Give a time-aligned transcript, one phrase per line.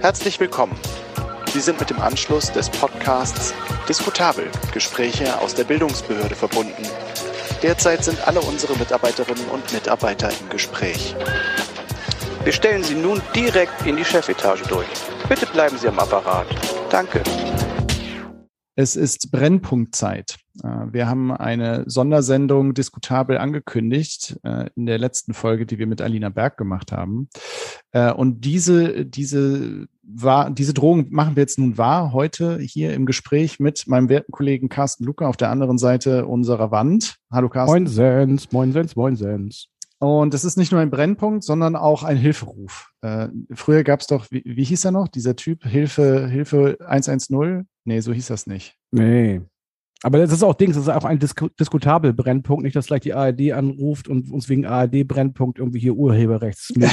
[0.00, 0.78] Herzlich willkommen.
[1.52, 3.54] Sie sind mit dem Anschluss des Podcasts
[3.88, 6.82] Diskutabel Gespräche aus der Bildungsbehörde verbunden.
[7.62, 11.16] Derzeit sind alle unsere Mitarbeiterinnen und Mitarbeiter im Gespräch.
[12.44, 14.86] Wir stellen Sie nun direkt in die Chefetage durch.
[15.28, 16.46] Bitte bleiben Sie am Apparat.
[16.90, 17.22] Danke.
[18.78, 20.36] Es ist Brennpunktzeit.
[20.62, 26.02] Äh, wir haben eine Sondersendung diskutabel angekündigt äh, in der letzten Folge, die wir mit
[26.02, 27.30] Alina Berg gemacht haben.
[27.92, 33.06] Äh, und diese, diese, war, diese Drohung machen wir jetzt nun wahr heute hier im
[33.06, 37.16] Gespräch mit meinem werten Kollegen Carsten Luca auf der anderen Seite unserer Wand.
[37.32, 37.72] Hallo Carsten.
[37.72, 39.68] Moin Sens, moin Sens, moin Sens.
[40.00, 42.90] Und es ist nicht nur ein Brennpunkt, sondern auch ein Hilferuf.
[43.00, 47.66] Äh, früher gab es doch, wie, wie hieß er noch, dieser Typ, Hilfe, Hilfe 110?
[47.86, 48.76] Nee, so hieß das nicht.
[48.90, 49.40] Nee.
[50.02, 53.00] Aber das ist auch Dings, das ist auch ein Disku diskutabel Brennpunkt, nicht, dass gleich
[53.00, 56.72] die ARD anruft und uns wegen ARD-Brennpunkt irgendwie hier Urheberrechts.
[56.76, 56.88] ja,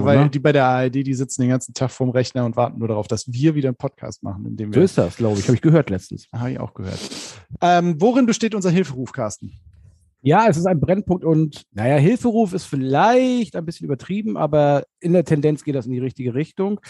[0.00, 0.30] so, weil ne?
[0.30, 3.06] die bei der ARD, die sitzen den ganzen Tag vorm Rechner und warten nur darauf,
[3.06, 4.44] dass wir wieder einen Podcast machen.
[4.46, 5.46] In dem so ist das, glaube ich.
[5.46, 6.26] Habe ich gehört letztens.
[6.32, 6.98] Habe ich auch gehört.
[7.60, 9.52] Ähm, worin besteht unser Hilferuf, Carsten?
[10.20, 15.12] Ja, es ist ein Brennpunkt und naja, Hilferuf ist vielleicht ein bisschen übertrieben, aber in
[15.12, 16.80] der Tendenz geht das in die richtige Richtung.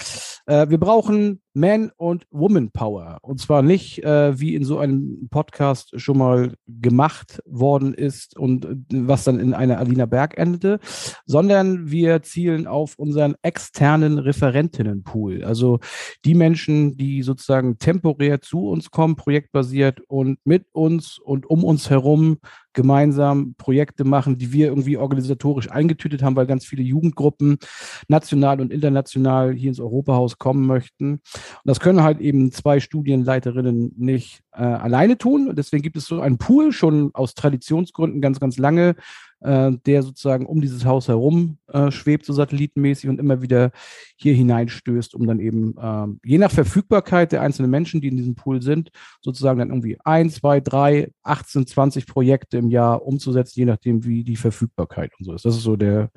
[0.46, 3.18] Äh, wir brauchen Man- und Woman-Power.
[3.22, 8.64] Und zwar nicht, äh, wie in so einem Podcast schon mal gemacht worden ist und
[8.64, 10.78] äh, was dann in einer Alina Berg endete,
[11.26, 15.42] sondern wir zielen auf unseren externen Referentinnenpool.
[15.42, 15.80] Also
[16.24, 21.90] die Menschen, die sozusagen temporär zu uns kommen, projektbasiert und mit uns und um uns
[21.90, 22.38] herum
[22.78, 27.58] gemeinsam Projekte machen, die wir irgendwie organisatorisch eingetütet haben, weil ganz viele Jugendgruppen
[28.06, 31.20] national und international hier ins Europahaus kommen möchten.
[31.56, 35.54] Und das können halt eben zwei Studienleiterinnen nicht äh, alleine tun.
[35.56, 38.96] Deswegen gibt es so einen Pool schon aus Traditionsgründen ganz, ganz lange,
[39.40, 43.70] äh, der sozusagen um dieses Haus herum äh, schwebt, so satellitenmäßig und immer wieder
[44.16, 48.34] hier hineinstößt, um dann eben äh, je nach Verfügbarkeit der einzelnen Menschen, die in diesem
[48.34, 53.66] Pool sind, sozusagen dann irgendwie ein, zwei, drei, 18, 20 Projekte im Jahr umzusetzen, je
[53.66, 55.44] nachdem, wie die Verfügbarkeit und so ist.
[55.44, 56.10] Das ist so der,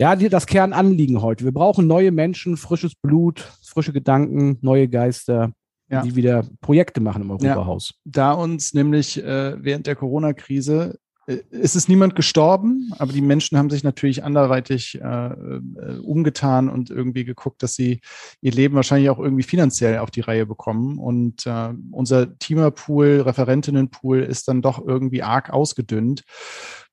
[0.00, 1.44] ja, das Kernanliegen heute.
[1.44, 5.52] Wir brauchen neue Menschen, frisches Blut, frische Gedanken, neue Geister,
[5.88, 6.02] ja.
[6.02, 7.94] die wieder Projekte machen im Europahaus.
[8.04, 13.20] Ja, da uns nämlich äh, während der Corona-Krise äh, es ist niemand gestorben, aber die
[13.20, 18.00] Menschen haben sich natürlich anderweitig äh, äh, umgetan und irgendwie geguckt, dass sie
[18.40, 20.98] ihr Leben wahrscheinlich auch irgendwie finanziell auf die Reihe bekommen.
[20.98, 26.24] Und äh, unser Teamerpool, Referentinnenpool ist dann doch irgendwie arg ausgedünnt.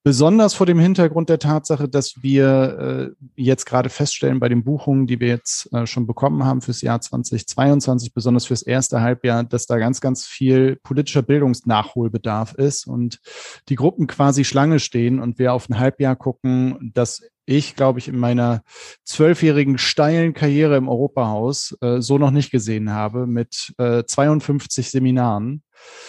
[0.05, 5.07] Besonders vor dem Hintergrund der Tatsache, dass wir äh, jetzt gerade feststellen bei den Buchungen,
[5.07, 9.65] die wir jetzt äh, schon bekommen haben fürs Jahr 2022, besonders fürs erste Halbjahr, dass
[9.65, 13.19] da ganz, ganz viel politischer Bildungsnachholbedarf ist und
[13.67, 18.07] die Gruppen quasi Schlange stehen und wir auf ein Halbjahr gucken, dass ich, glaube ich,
[18.07, 18.61] in meiner
[19.05, 25.63] zwölfjährigen steilen Karriere im Europahaus äh, so noch nicht gesehen habe mit äh, 52 Seminaren.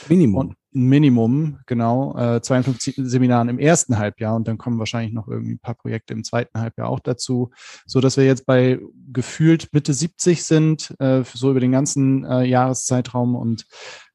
[0.08, 0.48] Minimum.
[0.48, 5.54] Und Minimum, genau, äh, 52 Seminaren im ersten Halbjahr und dann kommen wahrscheinlich noch irgendwie
[5.54, 7.50] ein paar Projekte im zweiten Halbjahr auch dazu,
[7.86, 8.78] so dass wir jetzt bei
[9.12, 13.66] gefühlt Mitte 70 sind, äh, so über den ganzen äh, Jahreszeitraum und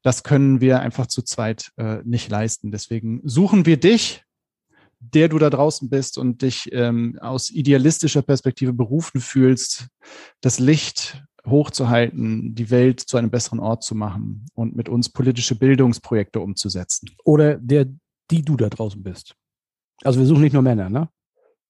[0.02, 2.70] das können wir einfach zu zweit äh, nicht leisten.
[2.70, 4.24] Deswegen suchen wir dich,
[5.00, 9.88] der du da draußen bist und dich ähm, aus idealistischer Perspektive berufen fühlst,
[10.40, 15.56] das Licht hochzuhalten, die Welt zu einem besseren Ort zu machen und mit uns politische
[15.56, 17.10] Bildungsprojekte umzusetzen.
[17.24, 17.86] Oder der,
[18.30, 19.34] die du da draußen bist.
[20.04, 21.08] Also wir suchen nicht nur Männer, ne?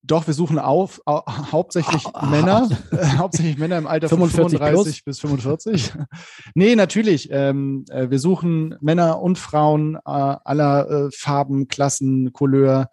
[0.05, 1.22] Doch, wir suchen auf, au,
[1.53, 5.93] hauptsächlich ah, Männer, äh, hauptsächlich Männer im Alter 45 von 35 bis 45.
[6.55, 7.28] nee, natürlich.
[7.31, 12.88] Ähm, äh, wir suchen Männer und Frauen äh, aller äh, Farben, Klassen, Couleur,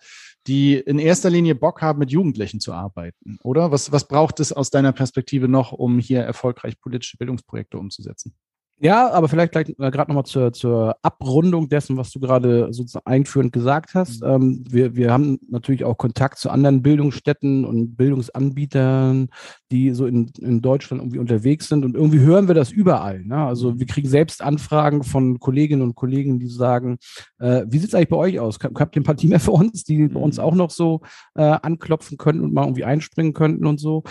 [0.49, 3.71] die in erster Linie Bock haben, mit Jugendlichen zu arbeiten, oder?
[3.71, 8.33] Was, was braucht es aus deiner Perspektive noch, um hier erfolgreich politische Bildungsprojekte umzusetzen?
[8.81, 13.06] Ja, aber vielleicht gleich äh, gerade nochmal zur, zur Abrundung dessen, was du gerade sozusagen
[13.06, 14.23] einführend gesagt hast.
[14.23, 14.29] Mhm.
[14.29, 19.30] Ähm, wir, wir haben natürlich auch Kontakt zu anderen Bildungsstätten und Bildungsanbietern,
[19.69, 23.25] die so in, in Deutschland irgendwie unterwegs sind und irgendwie hören wir das überall.
[23.25, 23.36] Ne?
[23.36, 27.00] Also wir kriegen selbst Anfragen von Kolleginnen und Kollegen, die sagen,
[27.39, 28.59] äh, wie sieht es eigentlich bei euch aus?
[28.63, 30.44] Habt ihr ein paar Teamer für uns, die bei uns mhm.
[30.44, 31.01] auch noch so
[31.36, 34.03] äh, anklopfen könnten und mal irgendwie einspringen könnten und so?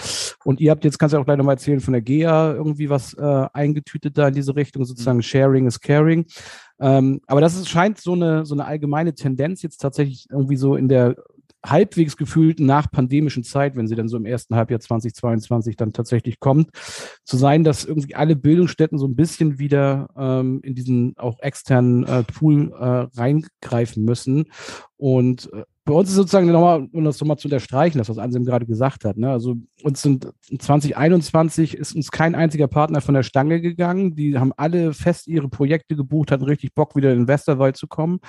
[0.44, 2.90] Und ihr habt jetzt, kannst du ja auch gleich nochmal erzählen, von der GEA irgendwie
[2.90, 5.22] was äh, eingetütet da in diese Richtung, sozusagen mhm.
[5.22, 6.26] Sharing is Caring.
[6.80, 10.76] Ähm, aber das ist, scheint so eine, so eine allgemeine Tendenz jetzt tatsächlich irgendwie so
[10.76, 11.16] in der
[11.64, 16.70] halbwegs gefühlten nachpandemischen Zeit, wenn sie dann so im ersten Halbjahr 2022 dann tatsächlich kommt,
[17.24, 22.04] zu sein, dass irgendwie alle Bildungsstätten so ein bisschen wieder ähm, in diesen auch externen
[22.04, 24.46] äh, Pool äh, reingreifen müssen.
[24.96, 28.44] Und äh, bei uns ist sozusagen nochmal, um das nochmal zu unterstreichen, das, was Anselm
[28.44, 29.16] gerade gesagt hat.
[29.16, 29.30] Ne?
[29.30, 34.14] Also uns sind 2021 ist uns kein einziger Partner von der Stange gegangen.
[34.14, 37.86] Die haben alle fest ihre Projekte gebucht, hatten richtig Bock, wieder in den Westerwald zu
[37.86, 38.20] kommen.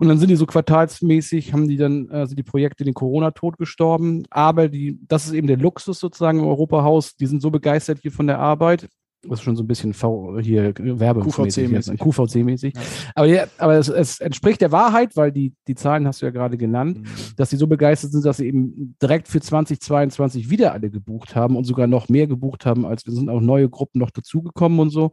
[0.00, 4.24] Und dann sind die so quartalsmäßig, haben die dann, sind die Projekte den Corona-Tod gestorben.
[4.28, 7.16] Aber die, das ist eben der Luxus sozusagen im Europahaus.
[7.16, 8.90] Die sind so begeistert hier von der Arbeit
[9.22, 11.96] das ist schon so ein bisschen v hier Werbe QVC-mäßig.
[12.00, 12.74] QVC-mäßig.
[12.74, 12.82] Ja.
[13.14, 16.32] Aber, ja, aber es, es, entspricht der Wahrheit, weil die, die Zahlen hast du ja
[16.32, 17.06] gerade genannt, mhm.
[17.36, 21.56] dass sie so begeistert sind, dass sie eben direkt für 2022 wieder alle gebucht haben
[21.56, 24.90] und sogar noch mehr gebucht haben, als wir sind auch neue Gruppen noch dazugekommen und
[24.90, 25.12] so.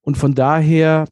[0.00, 1.04] Und von daher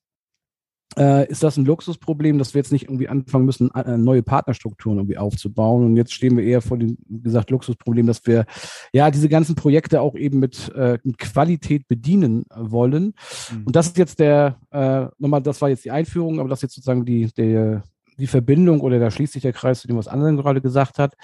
[0.99, 4.99] äh, ist das ein Luxusproblem, dass wir jetzt nicht irgendwie anfangen müssen, äh, neue Partnerstrukturen
[4.99, 5.85] irgendwie aufzubauen.
[5.85, 8.44] Und jetzt stehen wir eher vor dem, wie gesagt, Luxusproblem, dass wir
[8.93, 13.15] ja diese ganzen Projekte auch eben mit, äh, mit Qualität bedienen wollen.
[13.50, 13.67] Mhm.
[13.67, 16.62] Und das ist jetzt der, äh, nochmal, das war jetzt die Einführung, aber das ist
[16.62, 17.83] jetzt sozusagen die, der,
[18.19, 21.15] die Verbindung oder da schließt sich der Kreis zu dem, was Anderen gerade gesagt hat.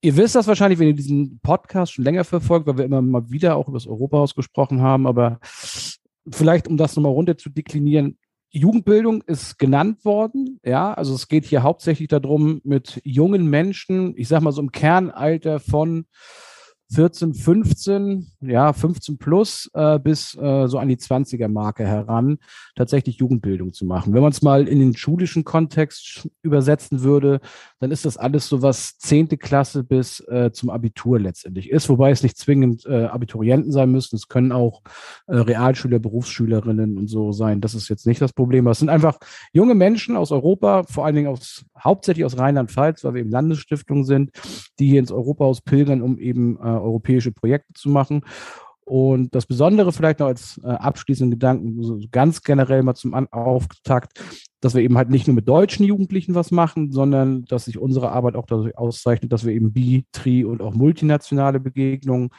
[0.00, 3.30] Ihr wisst das wahrscheinlich, wenn ihr diesen Podcast schon länger verfolgt, weil wir immer mal
[3.30, 5.40] wieder auch über das Europahaus gesprochen haben, aber
[6.30, 8.18] vielleicht um das nochmal runter zu deklinieren,
[8.50, 10.58] Jugendbildung ist genannt worden.
[10.64, 14.72] Ja, also es geht hier hauptsächlich darum, mit jungen Menschen, ich sag mal so im
[14.72, 16.06] Kernalter von
[16.90, 22.38] 14, 15, ja, 15 plus äh, bis äh, so an die 20er Marke heran,
[22.76, 24.14] tatsächlich Jugendbildung zu machen.
[24.14, 27.40] Wenn man es mal in den schulischen Kontext übersetzen würde,
[27.80, 32.10] dann ist das alles so was zehnte Klasse bis äh, zum Abitur letztendlich ist, wobei
[32.10, 34.16] es nicht zwingend äh, Abiturienten sein müssen.
[34.16, 34.82] Es können auch
[35.26, 37.60] äh, Realschüler, Berufsschülerinnen und so sein.
[37.60, 38.66] Das ist jetzt nicht das Problem.
[38.66, 39.18] Es sind einfach
[39.52, 44.04] junge Menschen aus Europa, vor allen Dingen aus, hauptsächlich aus Rheinland-Pfalz, weil wir eben Landesstiftung
[44.04, 44.30] sind,
[44.78, 48.22] die hier ins Europahaus pilgern, um eben äh, europäische Projekte zu machen.
[48.88, 53.28] Und das Besondere vielleicht noch als äh, abschließenden Gedanken, so ganz generell mal zum An
[53.30, 54.18] Auftakt,
[54.62, 58.12] dass wir eben halt nicht nur mit deutschen Jugendlichen was machen, sondern dass sich unsere
[58.12, 62.30] Arbeit auch dadurch auszeichnet, dass wir eben bi, tri und auch multinationale Begegnungen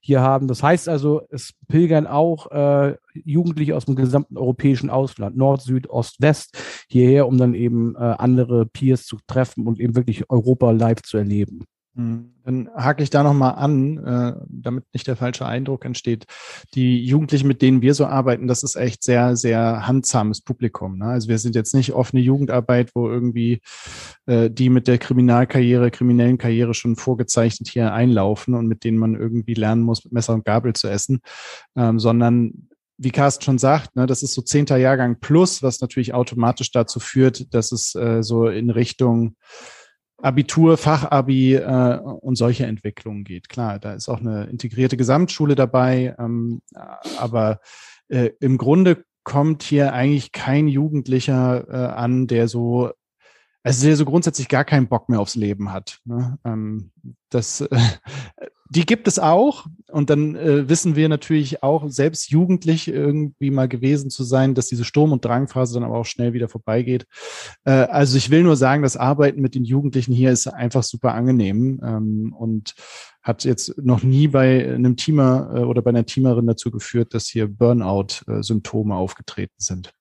[0.00, 0.48] hier haben.
[0.48, 5.90] Das heißt also, es pilgern auch äh, Jugendliche aus dem gesamten europäischen Ausland, Nord, Süd,
[5.90, 6.56] Ost, West,
[6.88, 11.18] hierher, um dann eben äh, andere Peers zu treffen und eben wirklich Europa live zu
[11.18, 11.66] erleben.
[11.94, 16.26] Hm, dann hake ich da nochmal an, äh, damit nicht der falsche Eindruck entsteht.
[16.74, 20.98] Die Jugendlichen, mit denen wir so arbeiten, das ist echt sehr, sehr handsames Publikum.
[20.98, 21.06] Ne?
[21.06, 23.60] Also wir sind jetzt nicht offene Jugendarbeit, wo irgendwie
[24.26, 29.14] äh, die mit der Kriminalkarriere, kriminellen Karriere schon vorgezeichnet hier einlaufen und mit denen man
[29.14, 31.20] irgendwie lernen muss, mit Messer und Gabel zu essen,
[31.76, 32.68] ähm, sondern
[32.98, 36.98] wie Carsten schon sagt, ne, das ist so zehnter Jahrgang plus, was natürlich automatisch dazu
[36.98, 39.36] führt, dass es äh, so in Richtung
[40.20, 43.48] Abitur, Fachabi äh, und solche Entwicklungen geht.
[43.48, 46.60] Klar, da ist auch eine integrierte Gesamtschule dabei, ähm,
[47.18, 47.60] aber
[48.08, 52.90] äh, im Grunde kommt hier eigentlich kein Jugendlicher äh, an, der so
[53.62, 56.00] also der so grundsätzlich gar keinen Bock mehr aufs Leben hat.
[56.04, 56.38] Ne?
[56.44, 56.90] Ähm,
[57.28, 57.68] das, äh,
[58.70, 59.66] die gibt es auch.
[59.90, 64.66] Und dann äh, wissen wir natürlich auch, selbst jugendlich irgendwie mal gewesen zu sein, dass
[64.66, 67.06] diese Sturm- und Drangphase dann aber auch schnell wieder vorbeigeht.
[67.64, 71.14] Äh, also ich will nur sagen, das Arbeiten mit den Jugendlichen hier ist einfach super
[71.14, 72.74] angenehm ähm, und
[73.22, 77.26] hat jetzt noch nie bei einem Teamer äh, oder bei einer Teamerin dazu geführt, dass
[77.26, 79.92] hier Burnout-Symptome aufgetreten sind.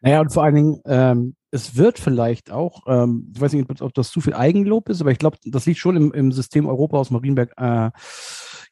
[0.00, 3.94] Naja, und vor allen Dingen, ähm, es wird vielleicht auch, ähm, ich weiß nicht, ob
[3.94, 6.98] das zu viel Eigenlob ist, aber ich glaube, das liegt schon im, im System Europa
[6.98, 7.90] aus Marienberg äh,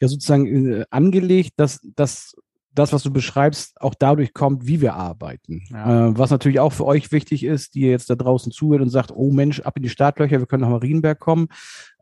[0.00, 2.36] ja sozusagen äh, angelegt, dass, dass
[2.74, 5.62] das, was du beschreibst, auch dadurch kommt, wie wir arbeiten.
[5.70, 6.08] Ja.
[6.08, 8.90] Äh, was natürlich auch für euch wichtig ist, die ihr jetzt da draußen zuhört und
[8.90, 11.48] sagt, oh Mensch, ab in die Startlöcher, wir können nach Marienberg kommen.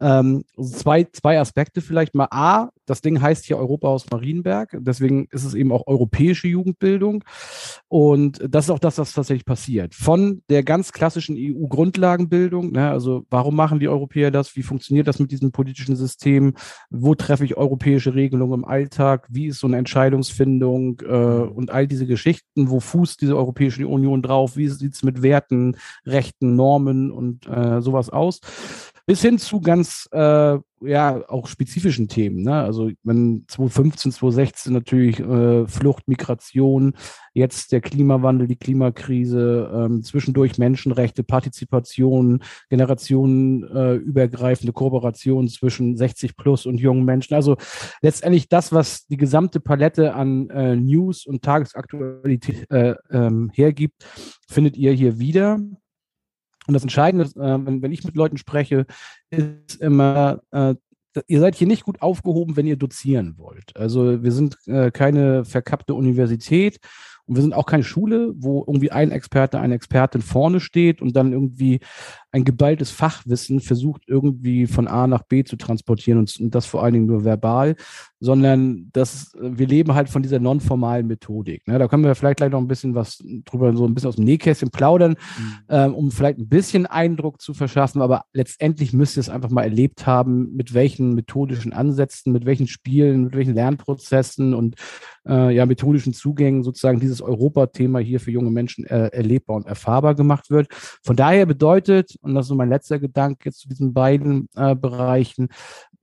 [0.01, 2.29] Ähm, zwei, zwei Aspekte vielleicht mal.
[2.31, 4.77] A, das Ding heißt hier Europa aus Marienberg.
[4.81, 7.23] Deswegen ist es eben auch europäische Jugendbildung.
[7.89, 9.95] Und das ist auch das, was tatsächlich passiert.
[9.95, 14.57] Von der ganz klassischen EU-Grundlagenbildung, ne, also warum machen die Europäer das?
[14.57, 16.55] Wie funktioniert das mit diesem politischen System?
[16.91, 19.29] Wo treffe ich europäische Regelungen im Alltag?
[19.31, 20.62] Wie ist so eine Entscheidungsfindung
[21.03, 22.71] äh, und all diese Geschichten?
[22.71, 24.57] Wo fußt diese Europäische Union drauf?
[24.57, 25.77] Wie sieht es mit Werten,
[26.07, 28.41] Rechten, Normen und äh, sowas aus?
[29.07, 32.43] Bis hin zu ganz, äh, ja, auch spezifischen Themen.
[32.43, 32.55] Ne?
[32.55, 36.95] Also wenn 2015, 2016 natürlich äh, Flucht, Migration,
[37.35, 46.67] jetzt der Klimawandel, die Klimakrise, ähm, zwischendurch Menschenrechte, Partizipation, generationenübergreifende äh, Kooperation zwischen 60 plus
[46.67, 47.35] und jungen Menschen.
[47.35, 47.57] Also
[48.03, 54.05] letztendlich das, was die gesamte Palette an äh, News und Tagesaktualität äh, ähm, hergibt,
[54.49, 55.59] findet ihr hier wieder.
[56.67, 58.87] Und das Entscheidende, äh, wenn, wenn ich mit Leuten spreche,
[59.31, 60.75] ist immer, äh,
[61.27, 63.77] ihr seid hier nicht gut aufgehoben, wenn ihr dozieren wollt.
[63.77, 66.79] Also wir sind äh, keine verkappte Universität
[67.27, 71.15] und wir sind auch keine Schule, wo irgendwie ein Experte, eine Expertin vorne steht und
[71.17, 71.81] dann irgendwie
[72.33, 76.95] ein geballtes Fachwissen versucht irgendwie von A nach B zu transportieren und, das vor allen
[76.95, 77.77] Dingen nur verbal,
[78.21, 81.67] sondern das, wir leben halt von dieser nonformalen Methodik.
[81.69, 81.79] Ne?
[81.79, 84.25] Da können wir vielleicht gleich noch ein bisschen was drüber, so ein bisschen aus dem
[84.25, 85.55] Nähkästchen plaudern, mhm.
[85.69, 89.65] ähm, um vielleicht ein bisschen Eindruck zu verschaffen, aber letztendlich müsst ihr es einfach mal
[89.65, 94.77] erlebt haben, mit welchen methodischen Ansätzen, mit welchen Spielen, mit welchen Lernprozessen und
[95.29, 100.15] äh, ja, methodischen Zugängen sozusagen dieses Europa-Thema hier für junge Menschen äh, erlebbar und erfahrbar
[100.15, 100.69] gemacht wird.
[101.03, 104.75] Von daher bedeutet, und das ist so mein letzter Gedanke jetzt zu diesen beiden äh,
[104.75, 105.49] Bereichen,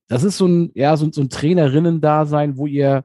[0.07, 3.03] das ist so ein, ja, so, so ein Trainerinnen-Dasein, wo ihr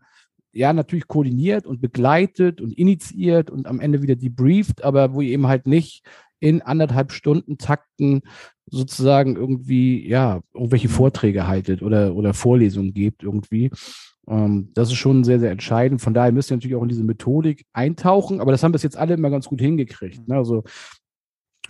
[0.53, 5.33] ja natürlich koordiniert und begleitet und initiiert und am Ende wieder debrieft, aber wo ihr
[5.33, 6.03] eben halt nicht
[6.41, 8.23] in anderthalb Stunden Takten
[8.67, 13.71] sozusagen irgendwie, ja, irgendwelche Vorträge haltet oder, oder Vorlesungen gebt irgendwie,
[14.27, 16.01] ähm, das ist schon sehr, sehr entscheidend.
[16.01, 18.97] Von daher müsst ihr natürlich auch in diese Methodik eintauchen, aber das haben bis jetzt
[18.97, 20.27] alle immer ganz gut hingekriegt.
[20.27, 20.37] Ne?
[20.37, 20.65] Also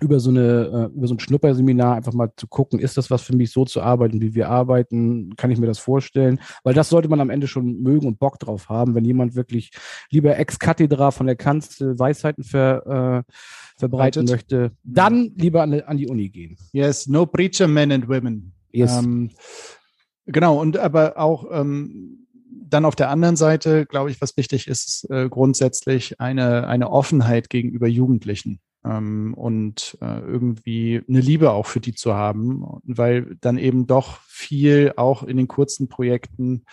[0.00, 3.22] über so eine, äh, über so ein Schnupperseminar einfach mal zu gucken, ist das was
[3.22, 5.36] für mich so zu arbeiten, wie wir arbeiten?
[5.36, 6.40] Kann ich mir das vorstellen?
[6.62, 9.70] Weil das sollte man am Ende schon mögen und Bock drauf haben, wenn jemand wirklich
[10.10, 13.32] lieber ex cathedra von der Kanzel Weisheiten ver, äh,
[13.76, 16.56] verbreiten möchte, dann lieber an, an, die Uni gehen.
[16.72, 18.52] Yes, no preacher men and women.
[18.72, 18.98] Yes.
[18.98, 19.30] Ähm,
[20.26, 25.08] genau, und aber auch ähm, dann auf der anderen Seite, glaube ich, was wichtig ist,
[25.10, 31.95] äh, grundsätzlich eine, eine Offenheit gegenüber Jugendlichen und äh, irgendwie eine Liebe auch für die
[31.95, 36.64] zu haben, weil dann eben doch viel auch in den kurzen Projekten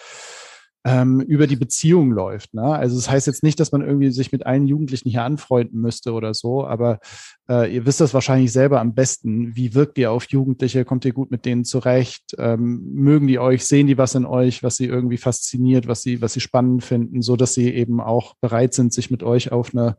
[0.83, 2.53] ähm, über die Beziehung läuft.
[2.53, 2.63] Ne?
[2.63, 6.13] Also das heißt jetzt nicht, dass man irgendwie sich mit allen Jugendlichen hier anfreunden müsste
[6.13, 6.99] oder so, aber
[7.47, 9.55] äh, ihr wisst das wahrscheinlich selber am besten.
[9.55, 10.83] Wie wirkt ihr auf Jugendliche?
[10.83, 12.35] Kommt ihr gut mit denen zurecht?
[12.37, 13.65] Ähm, mögen die euch?
[13.65, 17.21] Sehen die was in euch, was sie irgendwie fasziniert, was sie, was sie spannend finden,
[17.21, 19.97] so dass sie eben auch bereit sind, sich mit euch auf eine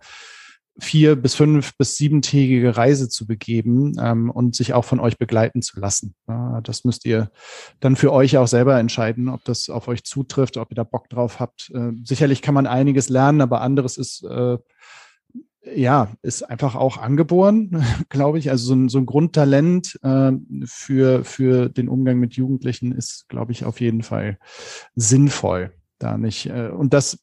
[0.78, 5.62] vier bis fünf bis siebentägige Reise zu begeben ähm, und sich auch von euch begleiten
[5.62, 6.14] zu lassen.
[6.28, 7.30] Ja, das müsst ihr
[7.80, 11.08] dann für euch auch selber entscheiden, ob das auf euch zutrifft, ob ihr da Bock
[11.08, 11.70] drauf habt.
[11.74, 14.58] Äh, sicherlich kann man einiges lernen, aber anderes ist äh,
[15.76, 18.50] ja, ist einfach auch angeboren, glaube ich.
[18.50, 20.32] Also so ein, so ein Grundtalent äh,
[20.64, 24.38] für, für den Umgang mit Jugendlichen ist, glaube ich, auf jeden Fall
[24.94, 25.72] sinnvoll
[26.02, 26.47] da nicht.
[26.47, 27.18] Äh, und das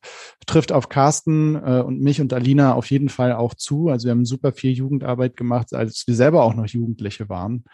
[0.46, 3.90] trifft auf Carsten äh, und mich und Alina auf jeden Fall auch zu.
[3.90, 7.66] Also wir haben super viel Jugendarbeit gemacht, als wir selber auch noch Jugendliche waren.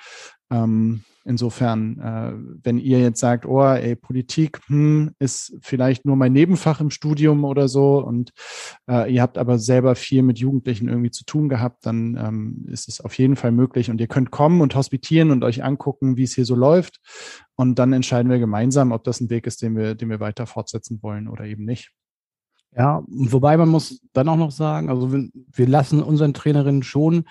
[0.52, 2.34] Ähm, insofern, äh,
[2.64, 7.44] wenn ihr jetzt sagt, oh, ey, Politik hm, ist vielleicht nur mein Nebenfach im Studium
[7.44, 8.32] oder so und
[8.88, 12.88] äh, ihr habt aber selber viel mit Jugendlichen irgendwie zu tun gehabt, dann ähm, ist
[12.88, 16.24] es auf jeden Fall möglich und ihr könnt kommen und hospitieren und euch angucken, wie
[16.24, 17.00] es hier so läuft
[17.56, 20.46] und dann entscheiden wir gemeinsam, ob das ein Weg ist, den wir, den wir weiter
[20.46, 21.92] fortsetzen wollen oder eben nicht.
[22.78, 27.24] Ja, wobei man muss dann auch noch sagen, also wir, wir lassen unseren Trainerinnen schon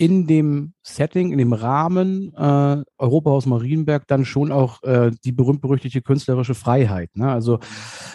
[0.00, 6.00] in dem Setting, in dem Rahmen äh, Europahaus Marienberg dann schon auch äh, die berühmt-berüchtigte
[6.00, 7.14] künstlerische Freiheit.
[7.14, 7.30] Ne?
[7.30, 7.58] Also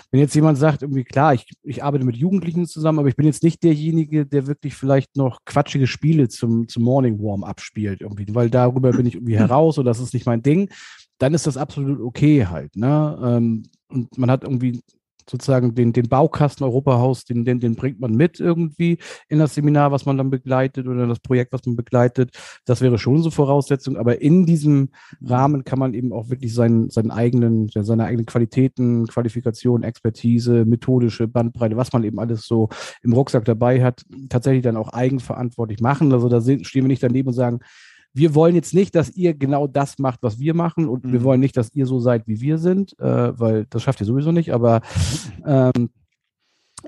[0.10, 3.28] wenn jetzt jemand sagt, irgendwie klar, ich, ich arbeite mit Jugendlichen zusammen, aber ich bin
[3.28, 8.26] jetzt nicht derjenige, der wirklich vielleicht noch quatschige Spiele zum, zum Morning Warm abspielt, irgendwie,
[8.34, 10.72] weil darüber bin ich irgendwie heraus oder das ist nicht mein Ding,
[11.20, 12.76] dann ist das absolut okay halt.
[12.76, 13.20] Ne?
[13.24, 14.82] Ähm, und man hat irgendwie
[15.30, 19.92] sozusagen den, den Baukasten Europahaus, den, den, den bringt man mit irgendwie in das Seminar,
[19.92, 22.32] was man dann begleitet oder das Projekt, was man begleitet.
[22.66, 23.98] Das wäre schon so Voraussetzung.
[23.98, 24.90] Aber in diesem
[25.22, 31.28] Rahmen kann man eben auch wirklich seinen, seinen eigenen, seine eigenen Qualitäten, Qualifikation, Expertise, methodische
[31.28, 32.70] Bandbreite, was man eben alles so
[33.02, 36.14] im Rucksack dabei hat, tatsächlich dann auch eigenverantwortlich machen.
[36.14, 37.60] Also da stehen wir nicht daneben und sagen,
[38.16, 41.12] wir wollen jetzt nicht, dass ihr genau das macht, was wir machen und mhm.
[41.12, 44.06] wir wollen nicht, dass ihr so seid, wie wir sind, äh, weil das schafft ihr
[44.06, 44.82] sowieso nicht, aber
[45.46, 45.90] ähm,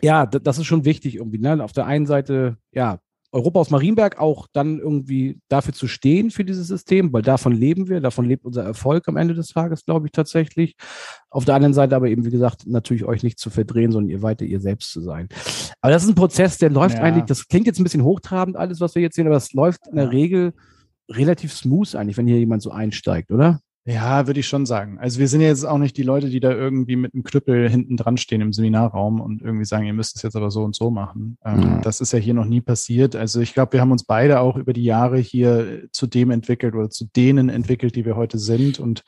[0.02, 1.40] ja, das ist schon wichtig irgendwie.
[1.40, 1.64] Ne?
[1.64, 3.00] Auf der einen Seite, ja,
[3.34, 7.90] Europa aus Marienberg auch dann irgendwie dafür zu stehen für dieses System, weil davon leben
[7.90, 10.76] wir, davon lebt unser Erfolg am Ende des Tages, glaube ich tatsächlich.
[11.30, 14.22] Auf der anderen Seite aber eben, wie gesagt, natürlich euch nicht zu verdrehen, sondern ihr
[14.22, 15.28] weiter ihr selbst zu sein.
[15.82, 17.04] Aber das ist ein Prozess, der läuft ja.
[17.04, 19.88] eigentlich, das klingt jetzt ein bisschen hochtrabend, alles, was wir jetzt sehen, aber das läuft
[19.88, 20.08] in der.
[20.08, 20.54] Regel
[21.10, 23.60] relativ smooth eigentlich, wenn hier jemand so einsteigt, oder?
[23.88, 25.00] Ja, würde ich schon sagen.
[25.00, 27.70] Also wir sind ja jetzt auch nicht die Leute, die da irgendwie mit einem Knüppel
[27.70, 30.76] hinten dran stehen im Seminarraum und irgendwie sagen, ihr müsst es jetzt aber so und
[30.76, 31.38] so machen.
[31.46, 31.80] Ähm, ja.
[31.80, 33.16] Das ist ja hier noch nie passiert.
[33.16, 36.76] Also ich glaube, wir haben uns beide auch über die Jahre hier zu dem entwickelt
[36.76, 39.04] oder zu denen entwickelt, die wir heute sind und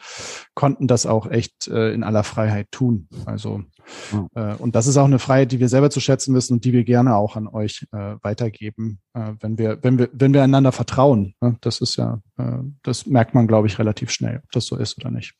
[0.54, 3.10] konnten das auch echt äh, in aller Freiheit tun.
[3.26, 3.64] Also
[4.14, 4.54] ja.
[4.54, 6.72] äh, und das ist auch eine Freiheit, die wir selber zu schätzen wissen und die
[6.72, 10.72] wir gerne auch an euch äh, weitergeben, äh, wenn wir, wenn wir, wenn wir einander
[10.72, 11.34] vertrauen.
[11.42, 11.58] Ne?
[11.60, 12.22] Das ist ja,
[12.84, 15.36] das merkt man, glaube ich, relativ schnell, ob das so ist oder nicht.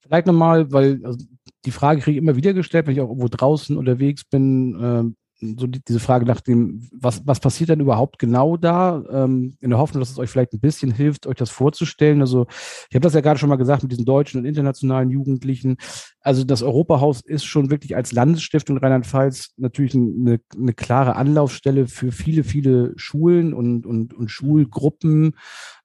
[0.00, 1.18] Vielleicht nochmal, weil also
[1.64, 5.16] die Frage kriege ich immer wieder gestellt, wenn ich auch irgendwo draußen unterwegs bin.
[5.38, 9.04] So die, diese Frage nach dem, was, was passiert denn überhaupt genau da?
[9.10, 12.22] Ähm, in der Hoffnung, dass es euch vielleicht ein bisschen hilft, euch das vorzustellen.
[12.22, 12.46] Also
[12.88, 15.76] ich habe das ja gerade schon mal gesagt mit diesen deutschen und internationalen Jugendlichen.
[16.20, 22.12] Also das Europahaus ist schon wirklich als Landesstiftung Rheinland-Pfalz natürlich eine, eine klare Anlaufstelle für
[22.12, 25.36] viele, viele Schulen und, und, und Schulgruppen,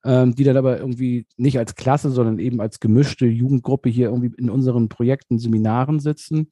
[0.04, 4.32] ähm, die dann aber irgendwie nicht als Klasse, sondern eben als gemischte Jugendgruppe hier irgendwie
[4.36, 6.48] in unseren Projekten, Seminaren sitzen.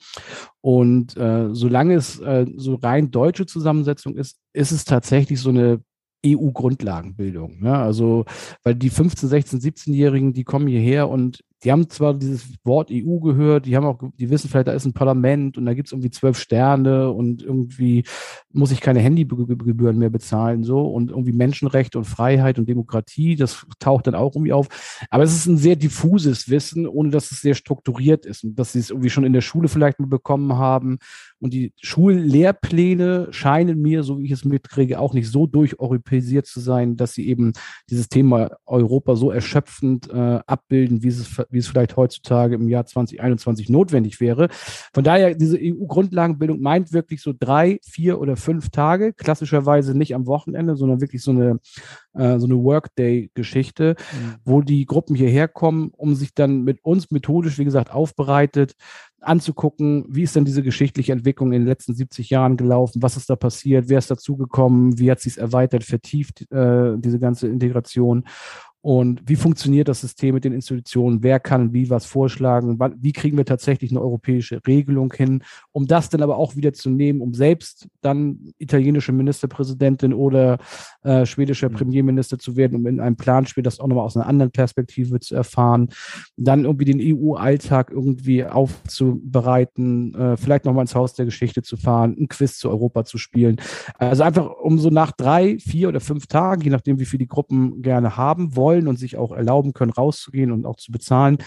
[0.63, 5.81] Und äh, solange es äh, so rein deutsche Zusammensetzung ist, ist es tatsächlich so eine
[6.27, 7.61] EU-Grundlagenbildung.
[7.61, 7.77] Ne?
[7.77, 8.27] Also,
[8.63, 13.19] weil die 15, 16, 17-Jährigen, die kommen hierher und die haben zwar dieses Wort EU
[13.19, 15.93] gehört, die haben auch, die wissen vielleicht, da ist ein Parlament und da gibt es
[15.93, 18.05] irgendwie zwölf Sterne und irgendwie
[18.53, 23.67] muss ich keine Handygebühren mehr bezahlen, so und irgendwie Menschenrechte und Freiheit und Demokratie, das
[23.79, 24.69] taucht dann auch irgendwie auf.
[25.11, 28.73] Aber es ist ein sehr diffuses Wissen, ohne dass es sehr strukturiert ist und dass
[28.73, 30.99] sie es irgendwie schon in der Schule vielleicht mal bekommen haben
[31.41, 36.61] und die Schullehrpläne scheinen mir, so wie ich es mitkriege, auch nicht so durcheuropäisiert zu
[36.61, 37.53] sein, dass sie eben
[37.89, 42.87] dieses Thema Europa so erschöpfend äh, abbilden, wie es, wie es vielleicht heutzutage im Jahr
[42.87, 44.49] 2021 notwendig wäre.
[44.93, 50.27] Von daher, diese EU-Grundlagenbildung meint wirklich so drei, vier oder fünf Tage, klassischerweise nicht am
[50.27, 51.61] Wochenende, sondern wirklich so eine,
[52.15, 54.35] äh, so eine Workday-Geschichte, mhm.
[54.45, 58.75] wo die Gruppen hierher kommen, um sich dann mit uns methodisch, wie gesagt, aufbereitet
[59.21, 63.29] anzugucken, wie ist denn diese geschichtliche Entwicklung in den letzten 70 Jahren gelaufen, was ist
[63.29, 68.25] da passiert, wer ist dazugekommen, wie hat sich es erweitert, vertieft, äh, diese ganze Integration
[68.83, 71.23] und wie funktioniert das System mit den Institutionen?
[71.23, 72.79] Wer kann wie was vorschlagen?
[72.99, 76.89] Wie kriegen wir tatsächlich eine europäische Regelung hin, um das dann aber auch wieder zu
[76.89, 80.59] nehmen, um selbst dann italienische Ministerpräsidentin oder
[81.03, 81.75] äh, schwedischer mhm.
[81.75, 85.35] Premierminister zu werden, um in einem Planspiel das auch nochmal aus einer anderen Perspektive zu
[85.35, 85.91] erfahren,
[86.39, 92.17] dann irgendwie den EU-Alltag irgendwie aufzubereiten, äh, vielleicht nochmal ins Haus der Geschichte zu fahren,
[92.19, 93.61] ein Quiz zu Europa zu spielen.
[93.99, 97.27] Also einfach um so nach drei, vier oder fünf Tagen, je nachdem, wie viel die
[97.27, 101.39] Gruppen gerne haben wollen, wollen und sich auch erlauben können, rauszugehen und auch zu bezahlen,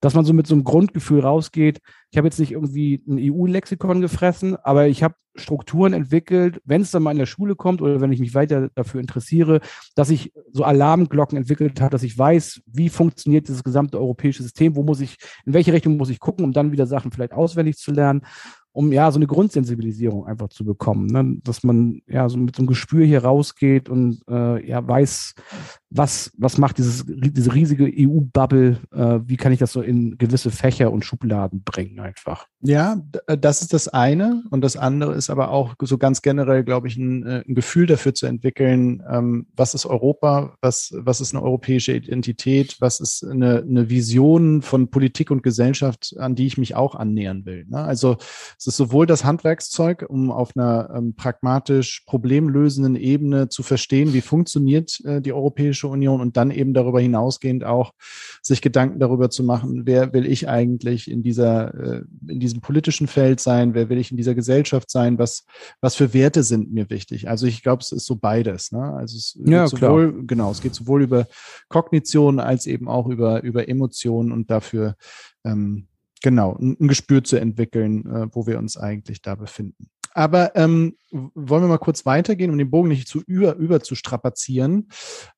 [0.00, 1.80] dass man so mit so einem Grundgefühl rausgeht.
[2.10, 6.92] Ich habe jetzt nicht irgendwie ein EU-Lexikon gefressen, aber ich habe Strukturen entwickelt, wenn es
[6.92, 9.60] dann mal in der Schule kommt oder wenn ich mich weiter dafür interessiere,
[9.96, 14.76] dass ich so Alarmglocken entwickelt habe, dass ich weiß, wie funktioniert dieses gesamte europäische System,
[14.76, 17.76] wo muss ich, in welche Richtung muss ich gucken, um dann wieder Sachen vielleicht auswendig
[17.76, 18.22] zu lernen
[18.78, 21.40] um ja so eine Grundsensibilisierung einfach zu bekommen, ne?
[21.42, 25.34] dass man ja so mit so einem Gespür hier rausgeht und äh, ja weiß,
[25.90, 30.50] was, was macht dieses, diese riesige EU-Bubble, äh, wie kann ich das so in gewisse
[30.50, 32.46] Fächer und Schubladen bringen einfach.
[32.60, 36.62] Ja, äh, das ist das eine und das andere ist aber auch so ganz generell,
[36.62, 41.22] glaube ich, ein, äh, ein Gefühl dafür zu entwickeln, ähm, was ist Europa, was, was
[41.22, 46.46] ist eine europäische Identität, was ist eine, eine Vision von Politik und Gesellschaft, an die
[46.46, 47.64] ich mich auch annähern will.
[47.66, 47.78] Ne?
[47.78, 48.16] Also
[48.58, 54.20] es ist sowohl das Handwerkszeug, um auf einer ähm, pragmatisch problemlösenden Ebene zu verstehen, wie
[54.20, 57.92] funktioniert äh, die Europäische Union und dann eben darüber hinausgehend auch
[58.42, 63.06] sich Gedanken darüber zu machen, wer will ich eigentlich in dieser, äh, in diesem politischen
[63.06, 65.44] Feld sein, wer will ich in dieser Gesellschaft sein, was,
[65.80, 67.28] was für Werte sind mir wichtig.
[67.28, 68.72] Also ich glaube, es ist so beides.
[68.72, 68.82] Ne?
[68.82, 70.24] Also es ja, geht sowohl, klar.
[70.26, 71.26] genau, es geht sowohl über
[71.68, 74.96] Kognition als eben auch über, über Emotionen und dafür
[75.44, 75.86] ähm,
[76.22, 79.88] genau, ein, ein Gespür zu entwickeln, äh, wo wir uns eigentlich da befinden.
[80.14, 83.94] Aber ähm, wollen wir mal kurz weitergehen, um den Bogen nicht zu über, über zu
[83.94, 84.88] strapazieren.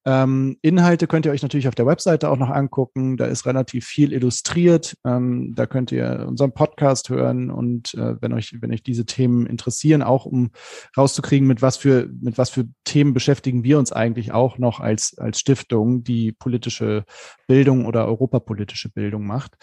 [0.05, 3.17] Ähm, Inhalte könnt ihr euch natürlich auf der Webseite auch noch angucken.
[3.17, 4.97] Da ist relativ viel illustriert.
[5.05, 9.47] Ähm, da könnt ihr unseren Podcast hören und äh, wenn euch, wenn euch diese Themen
[9.47, 10.51] interessieren, auch um
[10.97, 15.17] rauszukriegen, mit was für, mit was für Themen beschäftigen wir uns eigentlich auch noch als,
[15.19, 17.05] als Stiftung, die politische
[17.47, 19.55] Bildung oder europapolitische Bildung macht.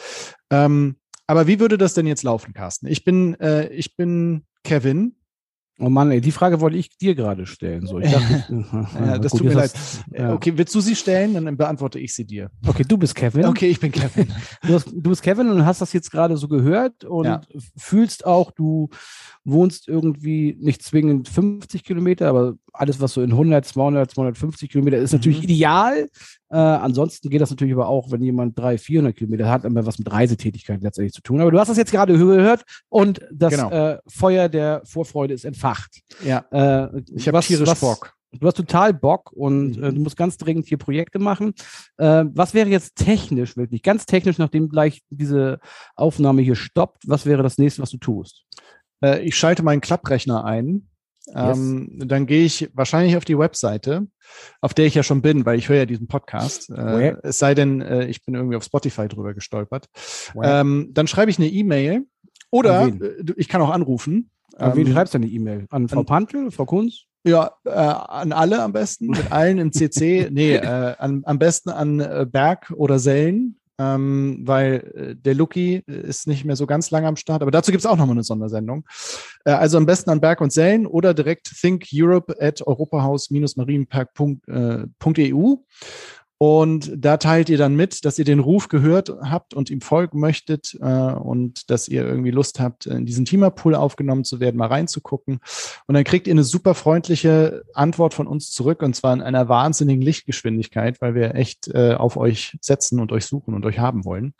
[0.49, 0.95] Ähm,
[1.29, 2.87] aber wie würde das denn jetzt laufen, Carsten?
[2.87, 5.13] Ich bin, äh, ich bin Kevin.
[5.79, 7.85] Oh Mann, ey, die Frage wollte ich dir gerade stellen.
[7.85, 8.45] So, ich dachte,
[8.99, 9.71] ja, das gut, tut mir leid.
[10.11, 10.33] ja.
[10.33, 11.35] Okay, willst du sie stellen?
[11.35, 12.49] Dann beantworte ich sie dir.
[12.65, 13.45] Okay, du bist Kevin.
[13.45, 14.27] Okay, ich bin Kevin.
[14.63, 17.41] Du, hast, du bist Kevin und hast das jetzt gerade so gehört und ja.
[17.77, 18.89] fühlst auch, du
[19.43, 24.97] wohnst irgendwie nicht zwingend 50 Kilometer, aber alles, was so in 100, 200, 250 Kilometer
[24.97, 25.43] ist, natürlich mhm.
[25.43, 26.09] ideal.
[26.49, 29.99] Äh, ansonsten geht das natürlich aber auch, wenn jemand 300, 400 Kilometer hat, immer was
[29.99, 31.41] mit Reisetätigkeit letztendlich zu tun.
[31.41, 33.71] Aber du hast das jetzt gerade gehört und das genau.
[33.71, 36.01] äh, Feuer der Vorfreude ist entfacht.
[36.23, 36.45] Ja.
[36.51, 38.17] Äh, ich habe tierisch was, Bock.
[38.31, 41.53] Du hast total Bock und äh, du musst ganz dringend hier Projekte machen.
[41.97, 45.59] Äh, was wäre jetzt technisch, wirklich ganz technisch, nachdem gleich diese
[45.95, 48.43] Aufnahme hier stoppt, was wäre das nächste, was du tust?
[49.03, 50.87] Äh, ich schalte meinen Klapprechner ein.
[51.35, 52.07] Ähm, yes.
[52.07, 54.07] Dann gehe ich wahrscheinlich auf die Webseite,
[54.61, 56.69] auf der ich ja schon bin, weil ich höre ja diesen Podcast.
[56.69, 59.87] Äh, es sei denn, äh, ich bin irgendwie auf Spotify drüber gestolpert.
[60.41, 62.05] Ähm, dann schreibe ich eine E-Mail
[62.49, 65.65] oder äh, ich kann auch anrufen An wen Ähm, schreibst du die E-Mail?
[65.69, 67.03] An Frau an- Pantel, Frau Kunz?
[67.25, 70.29] Ja, äh, an alle am besten, mit allen im CC.
[70.31, 75.83] nee, äh, an, am besten an äh, Berg oder Sellen, ähm, weil äh, der Lucky
[75.85, 78.23] ist nicht mehr so ganz lange am Start, aber dazu gibt es auch nochmal eine
[78.23, 78.85] Sondersendung.
[79.45, 85.55] Äh, also am besten an Berg und Sellen oder direkt thinkeurope at europahaus-marienpark.eu.
[86.39, 90.19] Und da teilt ihr dann mit, dass ihr den Ruf gehört habt und ihm folgen
[90.19, 94.67] möchtet äh, und dass ihr irgendwie Lust habt, in diesen Teamerpool aufgenommen zu werden, mal
[94.67, 95.39] reinzugucken.
[95.87, 99.49] Und dann kriegt ihr eine super freundliche Antwort von uns zurück und zwar in einer
[99.49, 104.05] wahnsinnigen Lichtgeschwindigkeit, weil wir echt äh, auf euch setzen und euch suchen und euch haben
[104.05, 104.35] wollen.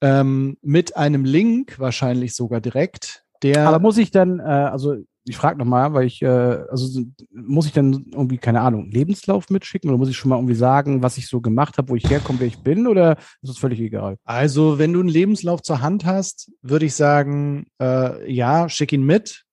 [0.00, 5.36] Ähm, mit einem Link wahrscheinlich sogar direkt, der Aber muss ich dann, äh, also ich
[5.36, 9.90] frage nochmal, weil ich, äh, also so- muss ich dann irgendwie, keine Ahnung, Lebenslauf mitschicken
[9.90, 12.40] oder muss ich schon mal irgendwie sagen, was ich so gemacht habe, wo ich herkomme,
[12.40, 14.16] wer ich bin oder ist das völlig egal?
[14.24, 19.04] Also, wenn du einen Lebenslauf zur Hand hast, würde ich sagen, äh, ja, schick ihn
[19.04, 19.44] mit.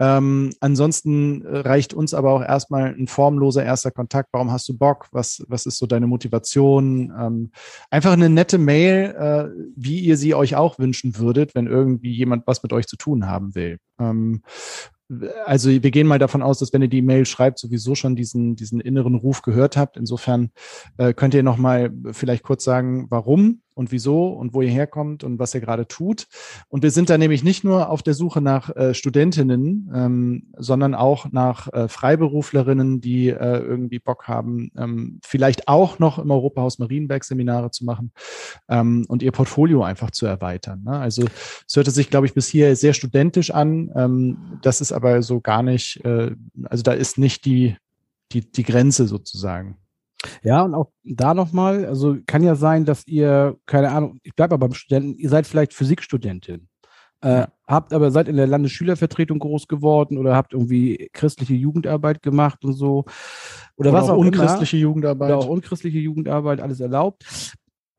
[0.00, 4.28] Ähm, ansonsten reicht uns aber auch erstmal ein formloser erster Kontakt.
[4.30, 5.08] Warum hast du Bock?
[5.10, 7.12] Was, was ist so deine Motivation?
[7.18, 7.50] Ähm,
[7.90, 12.46] einfach eine nette Mail, äh, wie ihr sie euch auch wünschen würdet, wenn irgendwie jemand
[12.46, 13.78] was mit euch zu tun haben will.
[13.98, 14.42] Ähm,
[15.46, 18.56] also wir gehen mal davon aus, dass wenn ihr die Mail schreibt, sowieso schon diesen,
[18.56, 19.96] diesen inneren Ruf gehört habt.
[19.96, 20.50] Insofern
[20.98, 25.22] äh, könnt ihr noch mal vielleicht kurz sagen, warum und wieso und wo ihr herkommt
[25.22, 26.26] und was ihr gerade tut.
[26.68, 30.96] Und wir sind da nämlich nicht nur auf der Suche nach äh, Studentinnen, ähm, sondern
[30.96, 36.80] auch nach äh, Freiberuflerinnen, die äh, irgendwie Bock haben, ähm, vielleicht auch noch im Europahaus
[36.80, 38.10] Marienberg Seminare zu machen
[38.68, 40.82] ähm, und ihr Portfolio einfach zu erweitern.
[40.84, 40.98] Ne?
[40.98, 41.26] Also
[41.66, 43.92] es hörte sich, glaube ich, bis hier sehr studentisch an.
[43.94, 47.76] Ähm, das ist aber so gar nicht, äh, also da ist nicht die,
[48.32, 49.76] die, die Grenze sozusagen.
[50.42, 54.54] Ja, und auch da nochmal, also kann ja sein, dass ihr, keine Ahnung, ich bleibe
[54.54, 56.68] aber beim Studenten, ihr seid vielleicht Physikstudentin.
[57.20, 57.48] Äh, Ja.
[57.66, 62.74] Habt aber seid in der Landesschülervertretung groß geworden oder habt irgendwie christliche Jugendarbeit gemacht und
[62.74, 63.04] so.
[63.76, 64.82] Oder, was auch, unchristliche immer.
[64.82, 65.30] Jugendarbeit.
[65.30, 67.24] Oder auch unchristliche Jugendarbeit, alles erlaubt.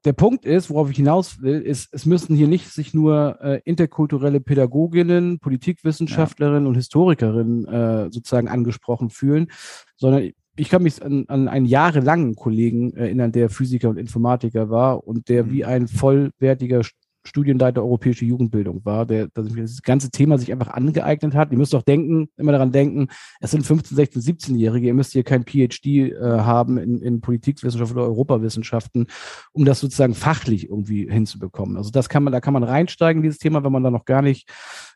[0.06, 3.62] Der Punkt ist, worauf ich hinaus will, ist, es müssen hier nicht sich nur äh,
[3.66, 9.52] interkulturelle Pädagoginnen, Politikwissenschaftlerinnen und Historikerinnen äh, sozusagen angesprochen fühlen,
[9.98, 15.08] sondern ich kann mich an, an einen jahrelangen Kollegen erinnern, der Physiker und Informatiker war
[15.08, 15.52] und der Mhm.
[15.52, 16.94] wie ein vollwertiger St-
[17.26, 21.52] Studienleiter europäische Jugendbildung war, der, der sich das ganze Thema sich einfach angeeignet hat.
[21.52, 23.08] Ihr müsst doch denken, immer daran denken,
[23.42, 27.92] es sind 15, 16, 17-Jährige, ihr müsst hier kein PhD äh, haben in, in Politikwissenschaft
[27.92, 29.08] oder Europawissenschaften,
[29.52, 31.76] um das sozusagen fachlich irgendwie hinzubekommen.
[31.76, 34.06] Also das kann man, da kann man reinsteigen, in dieses Thema, wenn man da noch
[34.06, 34.50] gar nicht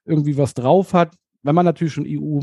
[0.05, 1.15] irgendwie was drauf hat.
[1.43, 2.39] Wenn man natürlich schon EU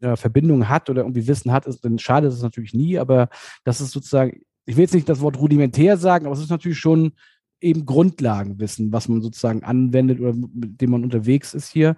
[0.00, 3.28] ja, Verbindungen hat oder irgendwie Wissen hat, ist, dann schadet es natürlich nie, aber
[3.64, 6.78] das ist sozusagen, ich will jetzt nicht das Wort rudimentär sagen, aber es ist natürlich
[6.78, 7.12] schon
[7.60, 11.96] eben Grundlagenwissen, was man sozusagen anwendet oder mit dem man unterwegs ist hier.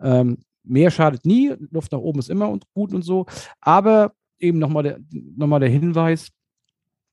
[0.00, 3.26] Ähm, mehr schadet nie, Luft nach oben ist immer und gut und so,
[3.60, 6.32] aber eben nochmal der, noch der Hinweis, äh,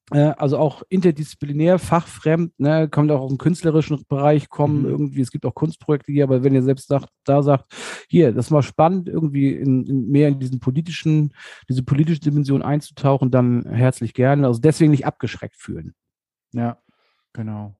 [0.10, 4.90] also auch interdisziplinär, fachfremd, ne, kommt auch aus dem künstlerischen Bereich kommen, Mhm.
[4.90, 7.66] irgendwie, es gibt auch Kunstprojekte hier, aber wenn ihr selbst sagt, da sagt,
[8.08, 11.34] hier, das war spannend, irgendwie in, in mehr in diesen politischen,
[11.68, 14.48] diese politische Dimension einzutauchen, dann herzlich gerne.
[14.48, 15.94] Also deswegen nicht abgeschreckt fühlen.
[16.54, 16.78] Ja,
[17.34, 17.76] genau.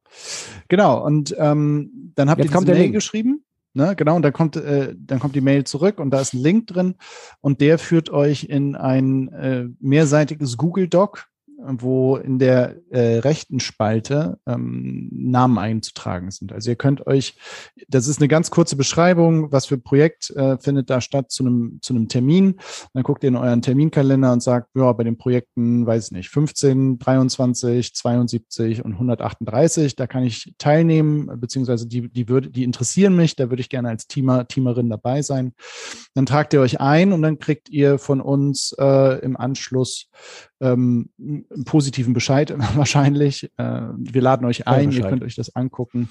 [0.68, 2.96] Genau, und ähm, dann habt Jetzt ihr kommt der Mail Link.
[2.96, 3.44] geschrieben.
[3.74, 6.42] Ne, genau, und dann kommt, äh, dann kommt die Mail zurück und da ist ein
[6.42, 6.96] Link drin
[7.42, 11.28] und der führt euch in ein äh, mehrseitiges Google Doc,
[11.60, 16.54] wo in der äh, rechten Spalte ähm, Namen einzutragen sind.
[16.54, 17.36] Also ihr könnt euch,
[17.88, 21.80] das ist eine ganz kurze Beschreibung, was für Projekt äh, findet da statt zu einem
[21.82, 22.56] zu einem Termin.
[22.94, 26.30] Dann guckt ihr in euren Terminkalender und sagt, ja, bei den Projekten, weiß ich nicht,
[26.30, 33.16] 15, 23, 72 und 138, da kann ich teilnehmen, beziehungsweise die, die würde, die interessieren
[33.16, 35.54] mich, da würde ich gerne als Teamer, Teamerin dabei sein.
[36.14, 40.10] Dann tragt ihr euch ein und dann kriegt ihr von uns äh, im Anschluss
[40.60, 41.10] ähm,
[41.66, 43.52] positiven Bescheid wahrscheinlich.
[43.58, 46.10] Äh, wir laden euch ein, ihr könnt euch das angucken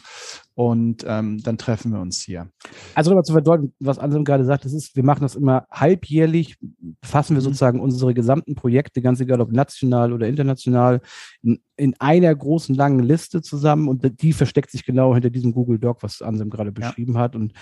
[0.57, 2.49] und ähm, dann treffen wir uns hier.
[2.95, 6.57] Also nochmal zu verdeutlichen, was Anselm gerade sagt, das ist, wir machen das immer halbjährlich,
[7.05, 7.45] fassen wir Mhm.
[7.45, 11.03] sozusagen unsere gesamten Projekte, ganz egal ob national oder international,
[11.42, 15.79] in, in einer großen langen Liste zusammen und die versteckt sich genau hinter diesem Google
[15.79, 16.88] Doc, was Anselm gerade Ja.
[16.88, 17.37] beschrieben hat.
[17.37, 17.53] Und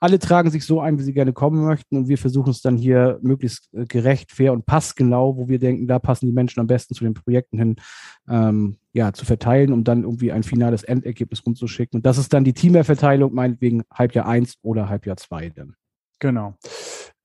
[0.00, 2.78] alle tragen sich so ein, wie sie gerne kommen möchten und wir versuchen es dann
[2.78, 6.66] hier möglichst äh, gerecht, fair und passgenau, wo wir denken, da passen die Menschen am
[6.66, 7.76] besten zu den Projekten hin,
[8.30, 11.98] ähm, ja, zu verteilen, um dann irgendwie ein finales Endergebnis rumzuschicken.
[11.98, 15.74] Und das ist dann die Teamerverteilung, meinetwegen Halbjahr eins oder Halbjahr zwei dann.
[16.18, 16.54] Genau.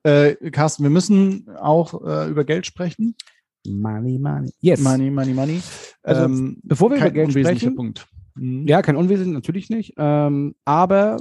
[0.03, 3.15] Äh, Carsten, wir müssen auch äh, über Geld sprechen.
[3.67, 4.53] Money, money.
[4.59, 4.79] Yes.
[4.79, 5.61] Money, money, money.
[6.03, 8.07] Also, ähm, bevor wir über kein Geld unwesentlicher sprechen, Punkt.
[8.35, 8.67] Mhm.
[8.67, 9.95] Ja, kein Unwesen, natürlich nicht.
[9.97, 11.17] Ähm, aber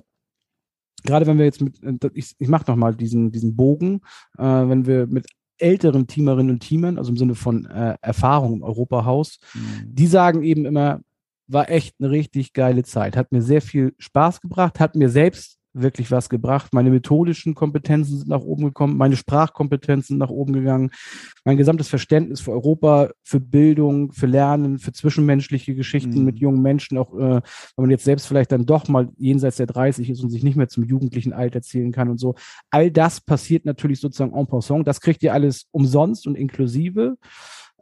[1.04, 4.02] gerade wenn wir jetzt mit, äh, ich, ich mache nochmal diesen, diesen Bogen,
[4.36, 5.26] äh, wenn wir mit
[5.58, 9.84] älteren Teamerinnen und Teamern, also im Sinne von äh, Erfahrung im Europahaus, mhm.
[9.86, 11.00] die sagen eben immer,
[11.46, 15.53] war echt eine richtig geile Zeit, hat mir sehr viel Spaß gebracht, hat mir selbst
[15.74, 16.72] wirklich was gebracht.
[16.72, 20.90] Meine methodischen Kompetenzen sind nach oben gekommen, meine Sprachkompetenzen sind nach oben gegangen,
[21.44, 26.24] mein gesamtes Verständnis für Europa, für Bildung, für Lernen, für zwischenmenschliche Geschichten mhm.
[26.24, 27.42] mit jungen Menschen, auch äh, wenn
[27.76, 30.68] man jetzt selbst vielleicht dann doch mal jenseits der 30 ist und sich nicht mehr
[30.68, 32.36] zum jugendlichen Alter zählen kann und so.
[32.70, 34.86] All das passiert natürlich sozusagen en passant.
[34.86, 37.16] Das kriegt ihr alles umsonst und inklusive.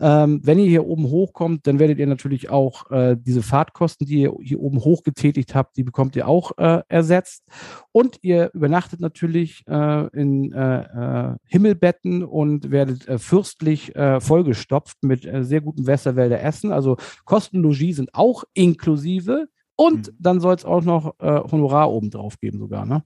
[0.04, 4.22] Ähm, wenn ihr hier oben hochkommt, dann werdet ihr natürlich auch äh, diese Fahrtkosten, die
[4.22, 7.44] ihr hier oben hoch getätigt habt, die bekommt ihr auch äh, ersetzt.
[7.92, 15.28] Und ihr übernachtet natürlich äh, in äh, äh, Himmelbetten und werdet äh, fürstlich vollgestopft mit
[15.40, 16.72] sehr gutem Wässerwälder Essen.
[16.72, 19.48] Also Kostenlogie sind auch inklusive.
[19.76, 20.16] Und mhm.
[20.18, 23.04] dann soll es auch noch Honorar oben drauf geben sogar, ne?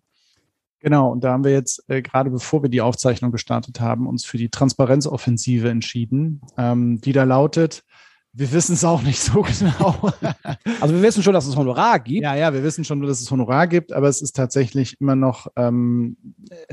[0.86, 4.24] Genau, und da haben wir jetzt äh, gerade bevor wir die Aufzeichnung gestartet haben, uns
[4.24, 7.82] für die Transparenzoffensive entschieden, ähm, die da lautet,
[8.32, 10.12] wir wissen es auch nicht so genau.
[10.80, 12.22] also wir wissen schon, dass es Honorar gibt.
[12.22, 15.48] Ja, ja, wir wissen schon, dass es Honorar gibt, aber es ist tatsächlich immer noch
[15.56, 16.16] ähm,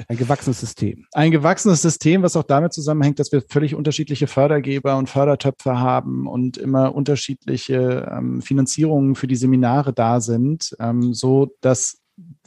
[0.07, 1.07] ein gewachsenes System.
[1.13, 6.27] Ein gewachsenes System, was auch damit zusammenhängt, dass wir völlig unterschiedliche Fördergeber und Fördertöpfe haben
[6.27, 11.97] und immer unterschiedliche ähm, Finanzierungen für die Seminare da sind, ähm, so dass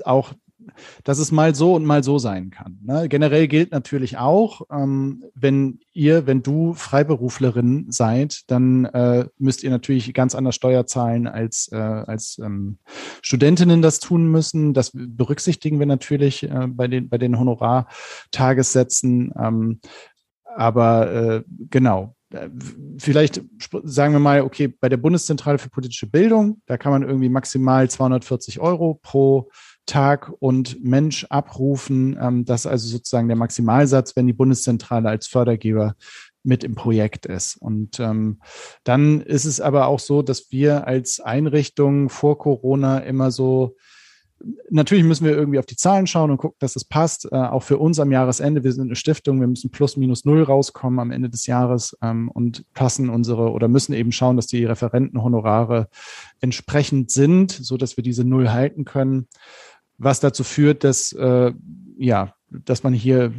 [0.04, 0.32] auch
[1.04, 2.78] dass es mal so und mal so sein kann.
[2.82, 3.08] Ne?
[3.08, 9.70] Generell gilt natürlich auch, ähm, wenn ihr, wenn du Freiberuflerin seid, dann äh, müsst ihr
[9.70, 12.78] natürlich ganz anders Steuer zahlen, als, äh, als ähm,
[13.22, 14.74] Studentinnen das tun müssen.
[14.74, 19.32] Das berücksichtigen wir natürlich äh, bei, den, bei den Honorartagessätzen.
[19.38, 19.80] Ähm,
[20.56, 22.48] aber äh, genau, äh,
[22.98, 23.42] vielleicht
[23.84, 27.88] sagen wir mal, okay, bei der Bundeszentrale für politische Bildung, da kann man irgendwie maximal
[27.88, 29.50] 240 Euro pro
[29.86, 32.18] Tag und Mensch abrufen.
[32.20, 35.94] Ähm, das ist also sozusagen der Maximalsatz, wenn die Bundeszentrale als Fördergeber
[36.42, 37.56] mit im Projekt ist.
[37.56, 38.40] Und ähm,
[38.84, 43.76] dann ist es aber auch so, dass wir als Einrichtung vor Corona immer so
[44.68, 47.24] Natürlich müssen wir irgendwie auf die Zahlen schauen und gucken, dass es passt.
[47.32, 48.64] Äh, auch für uns am Jahresende.
[48.64, 49.40] Wir sind eine Stiftung.
[49.40, 53.68] Wir müssen plus minus null rauskommen am Ende des Jahres ähm, und passen unsere oder
[53.68, 55.88] müssen eben schauen, dass die Referentenhonorare
[56.40, 59.26] entsprechend sind, so dass wir diese Null halten können
[59.98, 61.52] was dazu führt, dass äh,
[61.98, 63.32] ja, dass man hier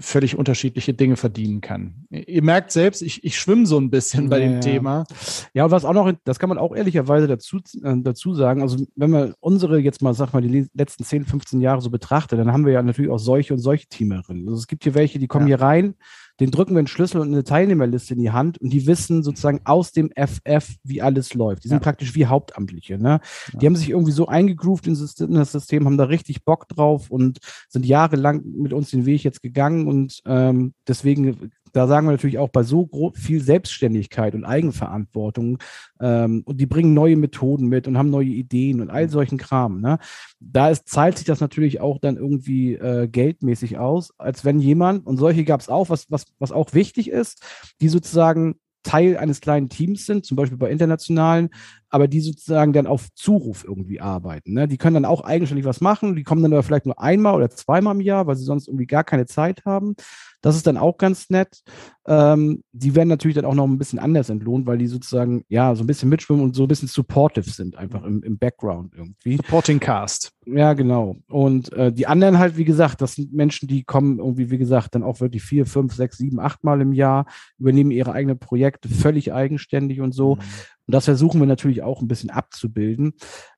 [0.00, 2.06] völlig unterschiedliche Dinge verdienen kann.
[2.10, 5.04] Ihr merkt selbst, ich, ich schwimme so ein bisschen bei ja, dem Thema.
[5.52, 8.84] Ja, und was auch noch, das kann man auch ehrlicherweise dazu, äh, dazu sagen, also
[8.94, 12.52] wenn man unsere jetzt mal, sag mal, die letzten 10, 15 Jahre so betrachtet, dann
[12.52, 14.46] haben wir ja natürlich auch solche und solche Teamerinnen.
[14.46, 15.56] Also es gibt hier welche, die kommen ja.
[15.56, 15.94] hier rein,
[16.40, 19.60] den drücken wir einen Schlüssel und eine Teilnehmerliste in die Hand und die wissen sozusagen
[19.64, 21.64] aus dem FF, wie alles läuft.
[21.64, 21.82] Die sind ja.
[21.82, 22.98] praktisch wie Hauptamtliche.
[22.98, 23.20] Ne?
[23.52, 23.58] Ja.
[23.58, 27.38] Die haben sich irgendwie so eingegroovt in das System, haben da richtig Bock drauf und
[27.68, 32.38] sind jahrelang mit uns den Weg jetzt gegangen und ähm, deswegen da sagen wir natürlich
[32.38, 35.58] auch bei so viel Selbstständigkeit und Eigenverantwortung
[36.00, 39.10] ähm, und die bringen neue Methoden mit und haben neue Ideen und all mhm.
[39.10, 39.80] solchen Kram.
[39.80, 39.98] Ne?
[40.40, 45.06] Da ist, zahlt sich das natürlich auch dann irgendwie äh, geldmäßig aus, als wenn jemand,
[45.06, 47.42] und solche gab es auch, was, was, was auch wichtig ist,
[47.80, 51.50] die sozusagen Teil eines kleinen Teams sind, zum Beispiel bei internationalen,
[51.92, 54.54] aber die sozusagen dann auf Zuruf irgendwie arbeiten.
[54.54, 54.66] Ne?
[54.66, 57.50] Die können dann auch eigenständig was machen, die kommen dann aber vielleicht nur einmal oder
[57.50, 59.94] zweimal im Jahr, weil sie sonst irgendwie gar keine Zeit haben.
[60.40, 61.62] Das ist dann auch ganz nett.
[62.08, 65.74] Ähm, die werden natürlich dann auch noch ein bisschen anders entlohnt, weil die sozusagen ja
[65.74, 69.36] so ein bisschen mitschwimmen und so ein bisschen supportive sind, einfach im, im Background irgendwie.
[69.36, 70.32] Supporting Cast.
[70.46, 71.16] Ja, genau.
[71.28, 74.94] Und äh, die anderen halt, wie gesagt, das sind Menschen, die kommen irgendwie, wie gesagt,
[74.94, 77.26] dann auch wirklich vier, fünf, sechs, sieben, acht Mal im Jahr,
[77.58, 80.36] übernehmen ihre eigenen Projekte völlig eigenständig und so.
[80.36, 80.40] Mhm.
[80.86, 83.12] Und das versuchen wir natürlich auch ein bisschen abzubilden.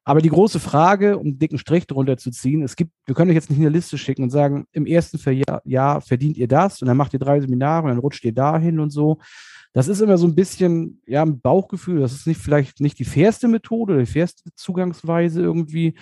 [0.04, 3.30] Aber die große Frage, um einen dicken Strich drunter zu ziehen, es gibt, wir können
[3.30, 5.18] euch jetzt nicht eine Liste schicken und sagen, im ersten
[5.64, 8.78] Jahr, verdient ihr das und dann macht ihr drei Seminare und dann rutscht ihr dahin
[8.78, 9.18] und so.
[9.72, 12.00] Das ist immer so ein bisschen, ja, ein Bauchgefühl.
[12.00, 15.94] Das ist nicht vielleicht nicht die fairste Methode, die fairste Zugangsweise irgendwie.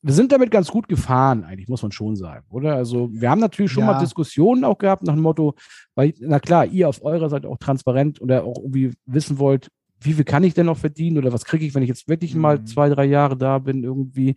[0.00, 2.76] Wir sind damit ganz gut gefahren, eigentlich, muss man schon sagen, oder?
[2.76, 3.92] Also, wir haben natürlich schon ja.
[3.92, 5.54] mal Diskussionen auch gehabt nach dem Motto,
[5.94, 9.68] weil, na klar, ihr auf eurer Seite auch transparent oder auch irgendwie wissen wollt,
[10.04, 12.34] wie viel kann ich denn noch verdienen oder was kriege ich, wenn ich jetzt wirklich
[12.34, 12.40] mhm.
[12.42, 14.36] mal zwei, drei Jahre da bin irgendwie.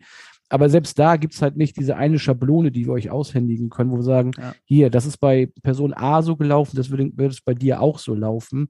[0.49, 3.91] Aber selbst da gibt es halt nicht diese eine Schablone, die wir euch aushändigen können,
[3.91, 4.53] wo wir sagen, ja.
[4.63, 7.99] hier, das ist bei Person A so gelaufen, das wird, wird es bei dir auch
[7.99, 8.69] so laufen.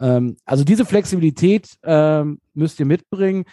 [0.00, 3.44] Ähm, also diese Flexibilität ähm, müsst ihr mitbringen.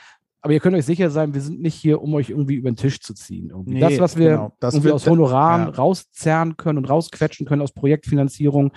[0.42, 2.78] Aber ihr könnt euch sicher sein, wir sind nicht hier, um euch irgendwie über den
[2.78, 3.52] Tisch zu ziehen.
[3.66, 4.54] Nee, das, was wir genau.
[4.60, 5.70] das irgendwie aus Honoraren ja.
[5.70, 8.72] rauszerren können und rausquetschen können aus Projektfinanzierung,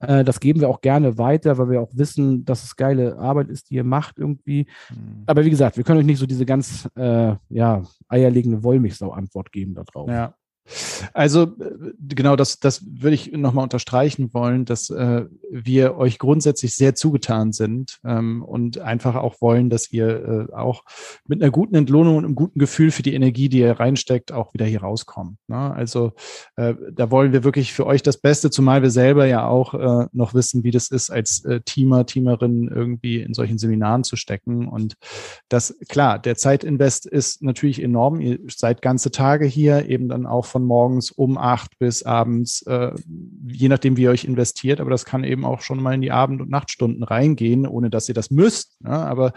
[0.00, 3.48] Äh, das geben wir auch gerne weiter, weil wir auch wissen, dass es geile Arbeit
[3.48, 4.66] ist, die ihr macht irgendwie.
[4.90, 5.24] Mhm.
[5.26, 9.74] Aber wie gesagt, wir können euch nicht so diese ganz äh, ja, eierlegende Wollmilchsau-Antwort geben
[9.74, 10.08] darauf.
[10.08, 10.34] Ja.
[11.12, 16.74] Also äh, genau, das, das würde ich nochmal unterstreichen wollen, dass äh, wir euch grundsätzlich
[16.74, 20.84] sehr zugetan sind ähm, und einfach auch wollen, dass ihr äh, auch
[21.26, 24.54] mit einer guten Entlohnung und einem guten Gefühl für die Energie, die ihr reinsteckt, auch
[24.54, 25.38] wieder hier rauskommt.
[25.48, 25.74] Ne?
[25.74, 26.12] Also
[26.56, 30.06] äh, da wollen wir wirklich für euch das Beste, zumal wir selber ja auch äh,
[30.12, 34.68] noch wissen, wie das ist, als äh, Teamer, Teamerin irgendwie in solchen Seminaren zu stecken.
[34.68, 34.94] Und
[35.48, 38.20] das, klar, der Zeitinvest ist natürlich enorm.
[38.20, 42.92] Ihr seid ganze Tage hier, eben dann auch von morgens um acht bis abends, äh,
[43.48, 44.80] je nachdem, wie ihr euch investiert.
[44.80, 48.08] Aber das kann eben auch schon mal in die Abend- und Nachtstunden reingehen, ohne dass
[48.08, 48.80] ihr das müsst.
[48.82, 48.90] Ne?
[48.90, 49.32] Aber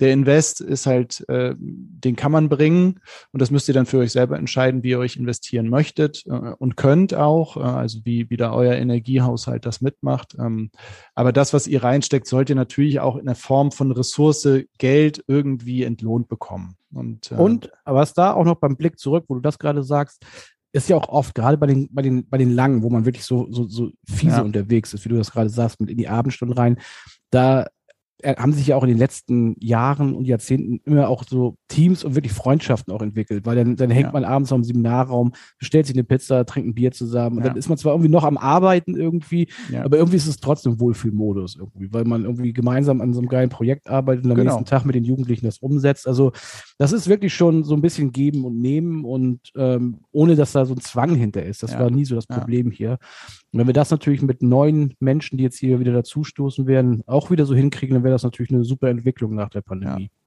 [0.00, 3.00] der Invest ist halt, äh, den kann man bringen
[3.32, 6.52] und das müsst ihr dann für euch selber entscheiden, wie ihr euch investieren möchtet äh,
[6.58, 10.36] und könnt auch, äh, also wie, wie da euer Energiehaushalt das mitmacht.
[10.38, 10.70] Ähm,
[11.14, 15.24] aber das, was ihr reinsteckt, sollt ihr natürlich auch in der Form von Ressource, Geld
[15.26, 16.76] irgendwie entlohnt bekommen.
[16.92, 20.24] Und, äh, und was da auch noch beim Blick zurück, wo du das gerade sagst,
[20.72, 23.24] ist ja auch oft, gerade bei den, bei den, bei den langen, wo man wirklich
[23.24, 24.42] so, so, so fiese ja.
[24.42, 26.80] unterwegs ist, wie du das gerade sagst, mit in die Abendstunden rein,
[27.30, 27.66] da
[28.24, 32.14] haben sich ja auch in den letzten Jahren und Jahrzehnten immer auch so Teams und
[32.14, 34.12] wirklich Freundschaften auch entwickelt, weil dann, dann hängt ja.
[34.12, 37.68] man abends im Seminarraum, bestellt sich eine Pizza, trinkt ein Bier zusammen und dann ist
[37.68, 39.84] man zwar irgendwie noch am Arbeiten irgendwie, ja.
[39.84, 43.50] aber irgendwie ist es trotzdem Wohlfühlmodus irgendwie, weil man irgendwie gemeinsam an so einem geilen
[43.50, 44.52] Projekt arbeitet und am genau.
[44.52, 46.06] nächsten Tag mit den Jugendlichen das umsetzt.
[46.06, 46.32] Also
[46.78, 50.64] das ist wirklich schon so ein bisschen geben und nehmen und ähm, ohne, dass da
[50.64, 51.62] so ein Zwang hinter ist.
[51.62, 52.98] Das war nie so das Problem hier.
[53.54, 57.30] Und wenn wir das natürlich mit neuen Menschen, die jetzt hier wieder dazustoßen werden, auch
[57.30, 60.02] wieder so hinkriegen, dann wäre das natürlich eine super Entwicklung nach der Pandemie.
[60.02, 60.23] Ja.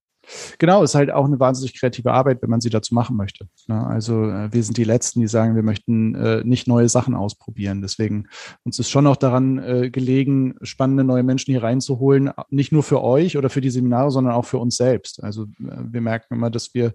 [0.60, 3.48] Genau, ist halt auch eine wahnsinnig kreative Arbeit, wenn man sie dazu machen möchte.
[3.68, 3.86] Ne?
[3.86, 7.82] Also äh, wir sind die Letzten, die sagen, wir möchten äh, nicht neue Sachen ausprobieren.
[7.82, 8.28] Deswegen
[8.64, 13.02] uns ist schon auch daran äh, gelegen, spannende neue Menschen hier reinzuholen, nicht nur für
[13.02, 15.24] euch oder für die Seminare, sondern auch für uns selbst.
[15.24, 16.94] Also wir merken immer, dass wir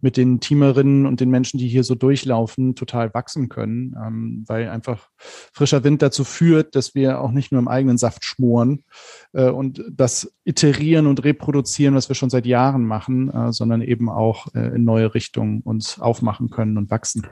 [0.00, 4.68] mit den Teamerinnen und den Menschen, die hier so durchlaufen, total wachsen können, ähm, weil
[4.68, 8.84] einfach frischer Wind dazu führt, dass wir auch nicht nur im eigenen Saft schmoren
[9.32, 14.08] und das iterieren und reproduzieren, was wir schon seit Jahren Jahren machen, äh, sondern eben
[14.08, 17.26] auch äh, in neue Richtungen uns aufmachen können und wachsen.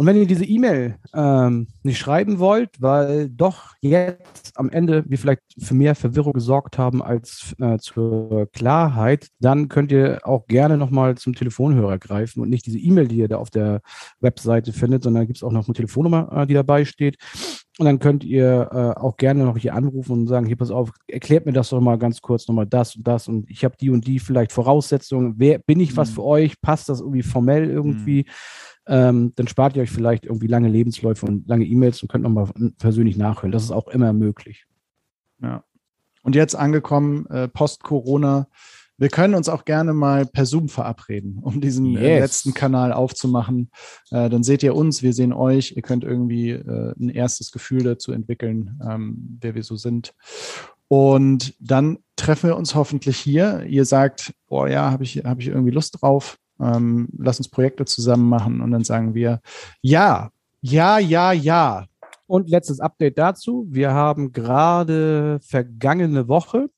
[0.00, 5.18] Und wenn ihr diese E-Mail ähm, nicht schreiben wollt, weil doch jetzt am Ende wir
[5.18, 10.78] vielleicht für mehr Verwirrung gesorgt haben als äh, zur Klarheit, dann könnt ihr auch gerne
[10.78, 13.82] nochmal zum Telefonhörer greifen und nicht diese E-Mail, die ihr da auf der
[14.20, 17.18] Webseite findet, sondern gibt es auch noch eine Telefonnummer, äh, die dabei steht.
[17.78, 20.92] Und dann könnt ihr äh, auch gerne noch hier anrufen und sagen, hier pass auf,
[21.08, 23.90] erklärt mir das doch mal ganz kurz nochmal das und das und ich habe die
[23.90, 25.34] und die vielleicht Voraussetzungen.
[25.36, 26.14] Wer bin ich was mhm.
[26.14, 26.60] für euch?
[26.62, 28.22] Passt das irgendwie formell irgendwie?
[28.26, 32.24] Mhm ähm, dann spart ihr euch vielleicht irgendwie lange Lebensläufe und lange E-Mails und könnt
[32.24, 33.52] nochmal persönlich nachhören.
[33.52, 34.66] Das ist auch immer möglich.
[35.40, 35.62] Ja.
[36.22, 38.48] Und jetzt angekommen, äh, Post-Corona.
[38.98, 42.20] Wir können uns auch gerne mal per Zoom verabreden, um diesen äh, yes.
[42.20, 43.70] letzten Kanal aufzumachen.
[44.10, 45.76] Äh, dann seht ihr uns, wir sehen euch.
[45.76, 50.14] Ihr könnt irgendwie äh, ein erstes Gefühl dazu entwickeln, ähm, wer wir so sind.
[50.88, 53.62] Und dann treffen wir uns hoffentlich hier.
[53.68, 57.84] Ihr sagt, oh ja, habe ich, hab ich irgendwie Lust drauf ähm, lass uns Projekte
[57.84, 59.40] zusammen machen und dann sagen wir,
[59.80, 61.86] ja, ja, ja, ja.
[62.26, 63.66] Und letztes Update dazu.
[63.68, 66.70] Wir haben gerade vergangene Woche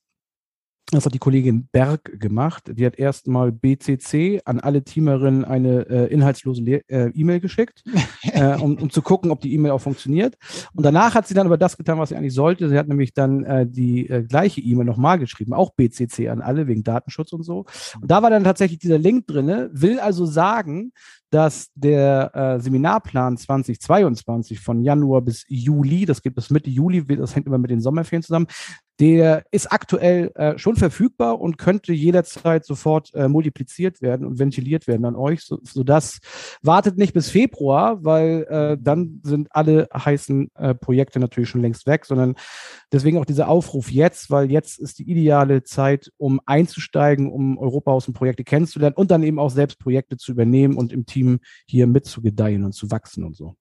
[0.91, 2.71] das hat die Kollegin Berg gemacht.
[2.71, 7.83] Die hat erstmal BCC an alle Teamerinnen eine äh, inhaltslose äh, E-Mail geschickt,
[8.23, 10.35] äh, um, um, zu gucken, ob die E-Mail auch funktioniert.
[10.73, 12.69] Und danach hat sie dann aber das getan, was sie eigentlich sollte.
[12.69, 16.67] Sie hat nämlich dann äh, die äh, gleiche E-Mail nochmal geschrieben, auch BCC an alle
[16.67, 17.65] wegen Datenschutz und so.
[18.01, 19.69] Und da war dann tatsächlich dieser Link drinne.
[19.73, 20.91] Will also sagen,
[21.33, 27.35] dass der äh, Seminarplan 2022 von Januar bis Juli, das gibt es Mitte Juli, das
[27.35, 28.45] hängt immer mit den Sommerferien zusammen,
[28.99, 34.87] der ist aktuell äh, schon verfügbar und könnte jederzeit sofort äh, multipliziert werden und ventiliert
[34.87, 36.19] werden an euch, so, sodass
[36.61, 41.87] wartet nicht bis Februar, weil äh, dann sind alle heißen äh, Projekte natürlich schon längst
[41.87, 42.35] weg, sondern
[42.91, 48.07] deswegen auch dieser Aufruf jetzt, weil jetzt ist die ideale Zeit, um einzusteigen, um Europahaus
[48.07, 51.87] und Projekte kennenzulernen und dann eben auch selbst Projekte zu übernehmen und im Team hier
[51.87, 53.55] mitzugedeihen und zu wachsen und so.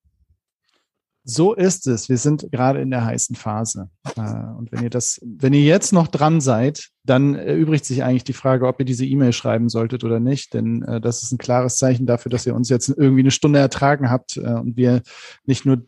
[1.25, 2.09] So ist es.
[2.09, 3.89] Wir sind gerade in der heißen Phase.
[4.17, 8.25] Äh, und wenn ihr das, wenn ihr jetzt noch dran seid, dann erübrigt sich eigentlich
[8.25, 10.53] die Frage, ob ihr diese E-Mail schreiben solltet oder nicht.
[10.55, 13.61] Denn äh, das ist ein klares Zeichen dafür, dass ihr uns jetzt irgendwie eine Stunde
[13.61, 15.03] ertragen habt äh, und wir
[15.45, 15.85] nicht nur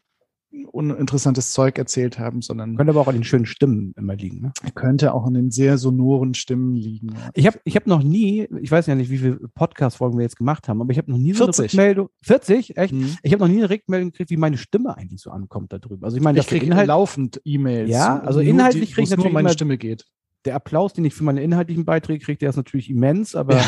[0.71, 4.41] uninteressantes Zeug erzählt haben, sondern Könnte aber auch an den schönen Stimmen immer liegen.
[4.41, 4.53] Ne?
[4.75, 7.15] könnte auch an den sehr sonoren Stimmen liegen.
[7.35, 10.37] Ich habe ich hab noch nie, ich weiß ja nicht, wie viele Podcast-Folgen wir jetzt
[10.37, 11.59] gemacht haben, aber ich habe noch nie so 40.
[11.59, 12.09] eine Rückmeldung.
[12.23, 12.77] 40?
[12.77, 12.93] Echt?
[12.93, 13.17] Mhm.
[13.23, 16.05] Ich habe noch nie eine Rückmeldung gekriegt, wie meine Stimme eigentlich so ankommt da drüben.
[16.05, 17.91] Also ich meine, Ich kriege Inhalt, laufend E-Mails.
[17.91, 20.05] Ja, also nur inhaltlich die- krieg ich es nur natürlich meine Stimme geht.
[20.45, 23.61] der Applaus, den ich für meine inhaltlichen Beiträge kriege, der ist natürlich immens, aber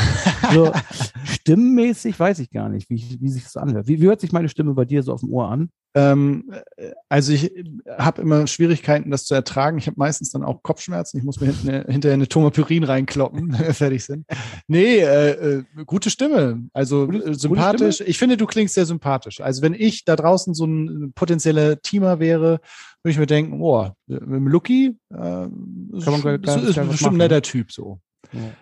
[0.53, 0.70] so
[1.47, 3.86] stimmmäßig weiß ich gar nicht, wie, wie sich das anhört.
[3.86, 5.70] Wie, wie hört sich meine Stimme bei dir so auf dem Ohr an?
[5.94, 7.53] Ähm, äh, also ich
[7.88, 9.78] habe immer Schwierigkeiten, das zu ertragen.
[9.78, 11.18] Ich habe meistens dann auch Kopfschmerzen.
[11.18, 14.26] Ich muss mir hinten, hinterher eine Tomapyrin reinkloppen, wenn wir fertig sind.
[14.66, 16.64] Nee, äh, äh, gute Stimme.
[16.72, 18.01] Also Gute- äh, gute sympathisch.
[18.05, 19.40] Ich finde, du klingst sehr sympathisch.
[19.40, 22.61] Also wenn ich da draußen so ein potenzieller Teamer wäre,
[23.03, 25.47] würde ich mir denken, boah, mit dem Lucky äh,
[25.92, 28.01] ist, ist, ist was bestimmt ein netter Typ so.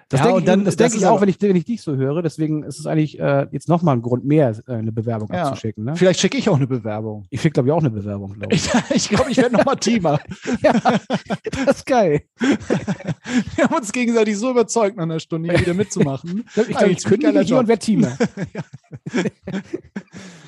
[0.09, 1.65] Das Ja, denke ich, dann- das das denke ist ich auch, wenn ich, wenn ich
[1.65, 2.23] dich so höre.
[2.23, 5.45] Deswegen ist es eigentlich äh, jetzt nochmal ein Grund mehr, äh, eine Bewerbung Ja.
[5.49, 5.85] abzuschicken.
[5.85, 5.97] Ne?
[5.97, 7.25] Vielleicht schicke ich auch eine Bewerbung.
[7.31, 8.69] Ich schicke, glaube ich, auch eine Bewerbung, glaube ich.
[8.91, 10.19] Ich ich glaube, ich werde nochmal Teamer.
[10.63, 10.73] ja,
[11.67, 12.23] das ist geil.
[13.57, 16.45] Wir haben uns gegenseitig so überzeugt, nach einer Stunde hier wieder mitzumachen.
[16.47, 18.17] Ich glaube, ich, Eigentlich ich kündige hier und werde Teamer.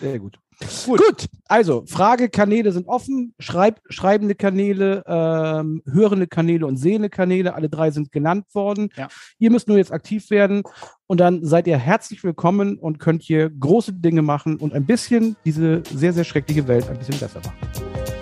[0.00, 0.38] Sehr gut.
[0.86, 1.26] Gut.
[1.48, 7.90] also Fragekanäle sind offen, Schreib, schreibende Kanäle, ähm, hörende Kanäle und sehende Kanäle, alle drei
[7.90, 8.88] sind genannt worden.
[8.96, 9.08] Ja.
[9.38, 10.62] Ihr müsst nur jetzt aktiv werden
[11.06, 15.36] und dann seid ihr herzlich willkommen und könnt hier große Dinge machen und ein bisschen
[15.44, 17.56] diese sehr, sehr schreckliche Welt ein bisschen besser machen.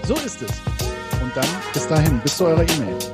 [0.06, 0.50] So ist es.
[1.22, 3.13] Und dann bis dahin, bis zu eurer E-Mail.